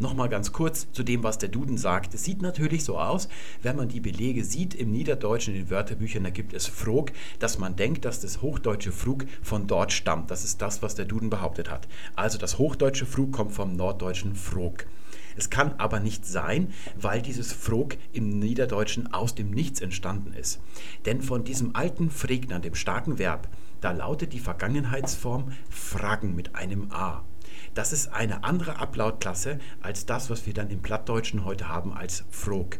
[0.00, 2.14] Nochmal ganz kurz zu dem, was der Duden sagt.
[2.14, 3.28] Es sieht natürlich so aus,
[3.62, 7.58] wenn man die Belege sieht im Niederdeutschen in den Wörterbüchern, da gibt es Frog, dass
[7.58, 10.30] man denkt, dass das hochdeutsche Frug von dort stammt.
[10.30, 11.86] Das ist das, was der Duden behauptet hat.
[12.16, 14.86] Also das hochdeutsche Frug kommt vom norddeutschen Frog.
[15.36, 20.60] Es kann aber nicht sein, weil dieses Frog im Niederdeutschen aus dem Nichts entstanden ist.
[21.04, 23.48] Denn von diesem alten Fregner, dem starken Verb,
[23.82, 27.22] da lautet die Vergangenheitsform fragen mit einem A.
[27.74, 32.24] Das ist eine andere Ablautklasse als das, was wir dann im Plattdeutschen heute haben als
[32.30, 32.78] Frog.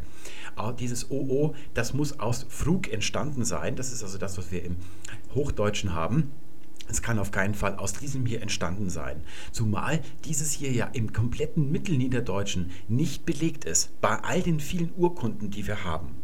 [0.78, 3.76] Dieses OO, das muss aus Frug entstanden sein.
[3.76, 4.76] Das ist also das, was wir im
[5.34, 6.32] Hochdeutschen haben.
[6.88, 9.22] Es kann auf keinen Fall aus diesem hier entstanden sein.
[9.52, 15.50] Zumal dieses hier ja im kompletten Mittelniederdeutschen nicht belegt ist, bei all den vielen Urkunden,
[15.50, 16.19] die wir haben.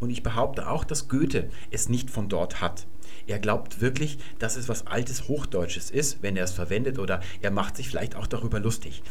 [0.00, 2.86] Und ich behaupte auch, dass Goethe es nicht von dort hat.
[3.26, 7.50] Er glaubt wirklich, dass es was altes Hochdeutsches ist, wenn er es verwendet, oder er
[7.50, 9.02] macht sich vielleicht auch darüber lustig.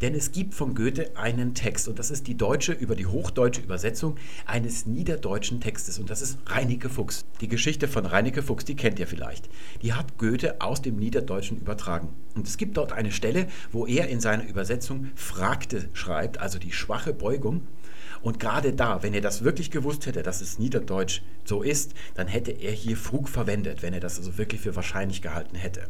[0.00, 3.60] Denn es gibt von Goethe einen Text und das ist die deutsche über die hochdeutsche
[3.60, 7.24] Übersetzung eines niederdeutschen Textes und das ist Reineke Fuchs.
[7.40, 9.48] Die Geschichte von Reineke Fuchs, die kennt ihr vielleicht.
[9.82, 12.08] Die hat Goethe aus dem Niederdeutschen übertragen.
[12.34, 16.72] Und es gibt dort eine Stelle, wo er in seiner Übersetzung fragte schreibt, also die
[16.72, 17.66] schwache Beugung.
[18.24, 22.26] Und gerade da, wenn er das wirklich gewusst hätte, dass es Niederdeutsch so ist, dann
[22.26, 25.88] hätte er hier Frug verwendet, wenn er das also wirklich für wahrscheinlich gehalten hätte.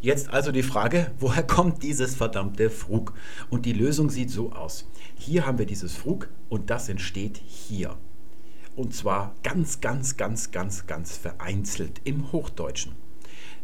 [0.00, 3.12] Jetzt also die Frage, woher kommt dieses verdammte Frug?
[3.50, 4.88] Und die Lösung sieht so aus.
[5.14, 7.98] Hier haben wir dieses Frug und das entsteht hier.
[8.74, 13.01] Und zwar ganz, ganz, ganz, ganz, ganz vereinzelt im Hochdeutschen.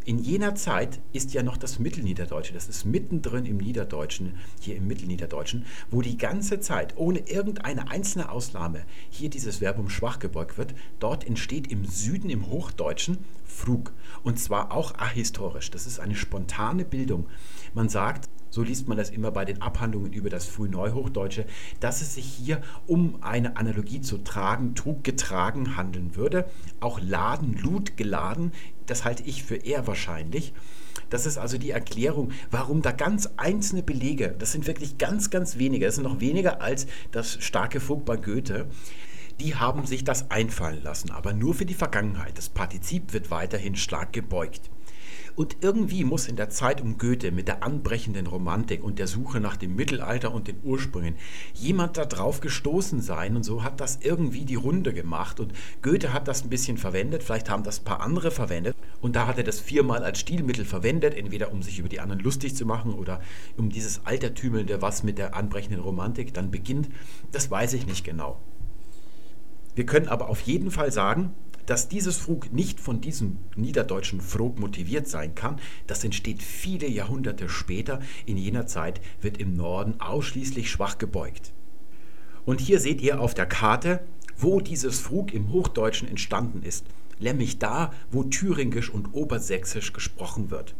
[0.08, 4.86] In jener Zeit ist ja noch das Mittelniederdeutsche, das ist mittendrin im Niederdeutschen, hier im
[4.86, 10.74] Mittelniederdeutschen, wo die ganze Zeit ohne irgendeine einzelne Ausnahme hier dieses Verbum schwach gebeugt wird.
[10.98, 13.92] Dort entsteht im Süden, im Hochdeutschen, Frug.
[14.22, 15.70] Und zwar auch ahistorisch.
[15.70, 17.26] Das ist eine spontane Bildung.
[17.74, 21.44] Man sagt, so liest man das immer bei den Abhandlungen über das Frühneuhochdeutsche,
[21.80, 26.48] dass es sich hier um eine Analogie zu tragen, trug, getragen handeln würde.
[26.80, 28.52] Auch laden, lud, geladen,
[28.88, 30.52] das halte ich für eher wahrscheinlich.
[31.10, 35.56] Das ist also die Erklärung, warum da ganz einzelne Belege, das sind wirklich ganz, ganz
[35.56, 38.66] wenige, das sind noch weniger als das starke Vogt bei Goethe,
[39.40, 42.36] die haben sich das einfallen lassen, aber nur für die Vergangenheit.
[42.36, 44.68] Das Partizip wird weiterhin stark gebeugt.
[45.38, 49.38] Und irgendwie muss in der Zeit um Goethe mit der anbrechenden Romantik und der Suche
[49.38, 51.14] nach dem Mittelalter und den Ursprüngen
[51.54, 53.36] jemand da drauf gestoßen sein.
[53.36, 55.38] Und so hat das irgendwie die Runde gemacht.
[55.38, 58.74] Und Goethe hat das ein bisschen verwendet, vielleicht haben das ein paar andere verwendet.
[59.00, 62.20] Und da hat er das viermal als Stilmittel verwendet, entweder um sich über die anderen
[62.20, 63.20] lustig zu machen oder
[63.56, 66.88] um dieses Altertümelnde, was mit der anbrechenden Romantik dann beginnt,
[67.30, 68.40] das weiß ich nicht genau.
[69.76, 71.32] Wir können aber auf jeden Fall sagen,
[71.68, 77.50] dass dieses Frug nicht von diesem niederdeutschen Frog motiviert sein kann, das entsteht viele Jahrhunderte
[77.50, 78.00] später.
[78.24, 81.52] In jener Zeit wird im Norden ausschließlich schwach gebeugt.
[82.46, 84.00] Und hier seht ihr auf der Karte,
[84.38, 86.86] wo dieses Frug im Hochdeutschen entstanden ist,
[87.20, 90.74] nämlich da, wo Thüringisch und Obersächsisch gesprochen wird.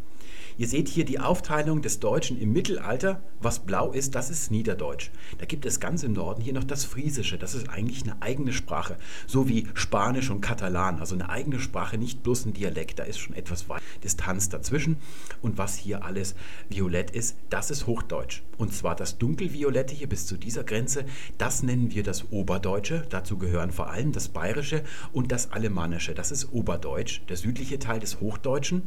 [0.59, 3.23] Ihr seht hier die Aufteilung des Deutschen im Mittelalter.
[3.41, 5.13] Was blau ist, das ist Niederdeutsch.
[5.39, 7.39] Da gibt es ganz im Norden hier noch das Friesische.
[7.39, 8.97] Das ist eigentlich eine eigene Sprache.
[9.29, 10.99] So wie Spanisch und Katalan.
[10.99, 12.99] Also eine eigene Sprache, nicht bloß ein Dialekt.
[12.99, 14.97] Da ist schon etwas weit Distanz dazwischen.
[15.43, 16.35] Und was hier alles
[16.69, 18.43] violett ist, das ist Hochdeutsch.
[18.57, 21.05] Und zwar das dunkelviolette hier bis zu dieser Grenze.
[21.39, 23.07] Das nennen wir das Oberdeutsche.
[23.11, 24.83] Dazu gehören vor allem das Bayerische
[25.13, 26.15] und das Alemannische.
[26.15, 28.83] Das ist Oberdeutsch, der südliche Teil des Hochdeutschen.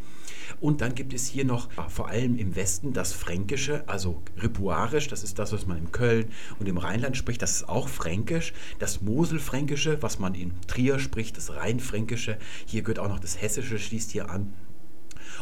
[0.59, 5.07] Und dann gibt es hier noch noch vor allem im Westen das Fränkische, also Ripuarisch,
[5.07, 6.25] das ist das, was man in Köln
[6.59, 8.53] und im Rheinland spricht, das ist auch Fränkisch.
[8.79, 12.37] Das Moselfränkische, was man in Trier spricht, das Rheinfränkische.
[12.65, 14.53] Hier gehört auch noch das Hessische, schließt hier an.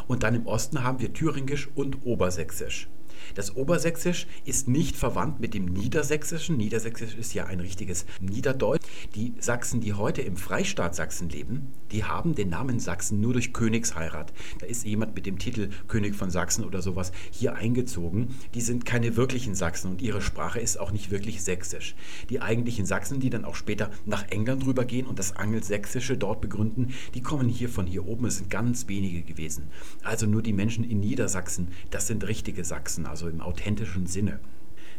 [0.06, 2.88] Und dann im Osten haben wir Thüringisch und Obersächsisch.
[3.34, 6.56] Das Obersächsisch ist nicht verwandt mit dem Niedersächsischen.
[6.56, 8.86] Niedersächsisch ist ja ein richtiges Niederdeutsch.
[9.14, 13.52] Die Sachsen, die heute im Freistaat Sachsen leben, die haben den Namen Sachsen nur durch
[13.52, 14.32] Königsheirat.
[14.58, 18.34] Da ist jemand mit dem Titel König von Sachsen oder sowas hier eingezogen.
[18.54, 21.94] Die sind keine wirklichen Sachsen und ihre Sprache ist auch nicht wirklich sächsisch.
[22.28, 26.94] Die eigentlichen Sachsen, die dann auch später nach England rübergehen und das Angelsächsische dort begründen,
[27.14, 28.26] die kommen hier von hier oben.
[28.26, 29.68] Es sind ganz wenige gewesen.
[30.02, 34.40] Also nur die Menschen in Niedersachsen, das sind richtige Sachsen also im authentischen Sinne.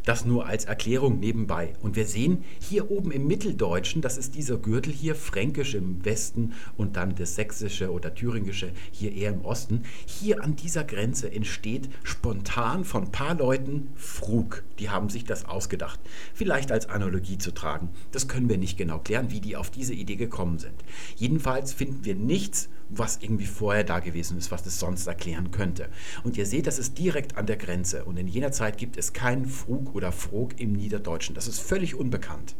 [0.03, 1.73] Das nur als Erklärung nebenbei.
[1.81, 6.53] Und wir sehen hier oben im Mitteldeutschen, das ist dieser Gürtel hier, fränkisch im Westen
[6.75, 9.83] und dann das sächsische oder thüringische hier eher im Osten.
[10.07, 14.63] Hier an dieser Grenze entsteht spontan von ein paar Leuten Frug.
[14.79, 15.99] Die haben sich das ausgedacht.
[16.33, 17.89] Vielleicht als Analogie zu tragen.
[18.11, 20.73] Das können wir nicht genau klären, wie die auf diese Idee gekommen sind.
[21.15, 25.89] Jedenfalls finden wir nichts, was irgendwie vorher da gewesen ist, was das sonst erklären könnte.
[26.23, 28.03] Und ihr seht, das ist direkt an der Grenze.
[28.05, 31.33] Und in jener Zeit gibt es keinen Frug oder Frog im Niederdeutschen.
[31.33, 32.55] Das ist völlig unbekannt.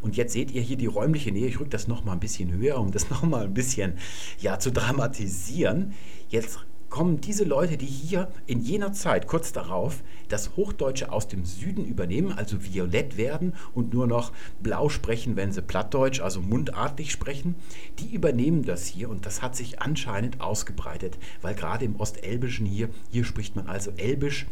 [0.00, 1.46] Und jetzt seht ihr hier die räumliche Nähe.
[1.46, 3.98] Ich rücke das nochmal ein bisschen höher, um das nochmal ein bisschen
[4.40, 5.92] ja, zu dramatisieren.
[6.30, 6.60] Jetzt
[6.90, 11.84] kommen diese Leute, die hier in jener Zeit kurz darauf das Hochdeutsche aus dem Süden
[11.84, 17.54] übernehmen, also violett werden und nur noch blau sprechen, wenn sie plattdeutsch, also mundartlich sprechen,
[17.98, 22.90] die übernehmen das hier und das hat sich anscheinend ausgebreitet, weil gerade im Ostelbischen hier,
[23.10, 24.46] hier spricht man also Elbisch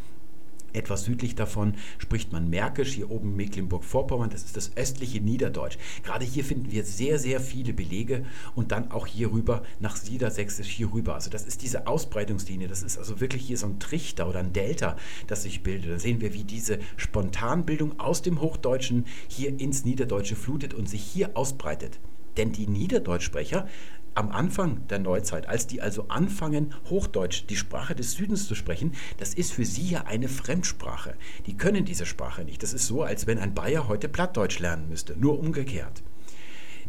[0.73, 5.79] etwas südlich davon spricht man Märkisch, hier oben Mecklenburg-Vorpommern, das ist das östliche Niederdeutsch.
[6.03, 10.69] Gerade hier finden wir sehr, sehr viele Belege und dann auch hier rüber nach Niedersächsisch
[10.69, 11.15] hier rüber.
[11.15, 14.53] Also das ist diese Ausbreitungslinie, das ist also wirklich hier so ein Trichter oder ein
[14.53, 14.97] Delta,
[15.27, 15.93] das sich bildet.
[15.93, 21.03] Da sehen wir, wie diese Spontanbildung aus dem Hochdeutschen hier ins Niederdeutsche flutet und sich
[21.03, 21.99] hier ausbreitet.
[22.37, 23.67] Denn die Niederdeutschsprecher
[24.19, 28.93] am Anfang der Neuzeit, als die also anfangen, Hochdeutsch, die Sprache des Südens zu sprechen,
[29.19, 31.15] das ist für sie ja eine Fremdsprache.
[31.47, 32.63] Die können diese Sprache nicht.
[32.65, 36.03] Das ist so, als wenn ein Bayer heute Plattdeutsch lernen müsste, nur umgekehrt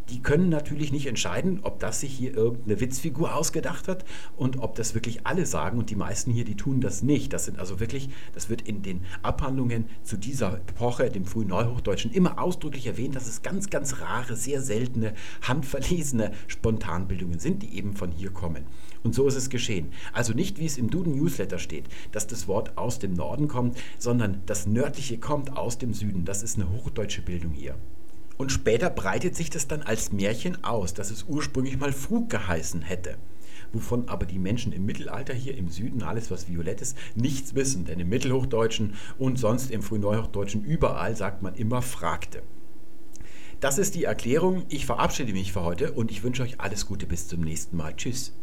[0.09, 4.05] die können natürlich nicht entscheiden, ob das sich hier irgendeine Witzfigur ausgedacht hat
[4.35, 5.77] und ob das wirklich alle sagen.
[5.77, 7.33] Und die meisten hier, die tun das nicht.
[7.33, 12.11] Das sind also wirklich, das wird in den Abhandlungen zu dieser Epoche, dem frühen Neuhochdeutschen,
[12.11, 17.93] immer ausdrücklich erwähnt, dass es ganz, ganz rare, sehr seltene, handverlesene Spontanbildungen sind, die eben
[17.93, 18.65] von hier kommen.
[19.03, 19.91] Und so ist es geschehen.
[20.13, 23.77] Also nicht, wie es im Duden Newsletter steht, dass das Wort aus dem Norden kommt,
[23.97, 26.25] sondern das Nördliche kommt aus dem Süden.
[26.25, 27.75] Das ist eine hochdeutsche Bildung hier.
[28.39, 32.81] Und später breitet sich das dann als Märchen aus, dass es ursprünglich mal Frug geheißen
[32.81, 33.17] hätte.
[33.73, 37.83] Wovon aber die Menschen im Mittelalter hier im Süden, alles was violett ist, nichts wissen.
[37.83, 42.41] Denn im Mittelhochdeutschen und sonst im Frühneuhochdeutschen überall sagt man immer fragte.
[43.59, 44.63] Das ist die Erklärung.
[44.69, 47.93] Ich verabschiede mich für heute und ich wünsche euch alles Gute bis zum nächsten Mal.
[47.93, 48.33] Tschüss.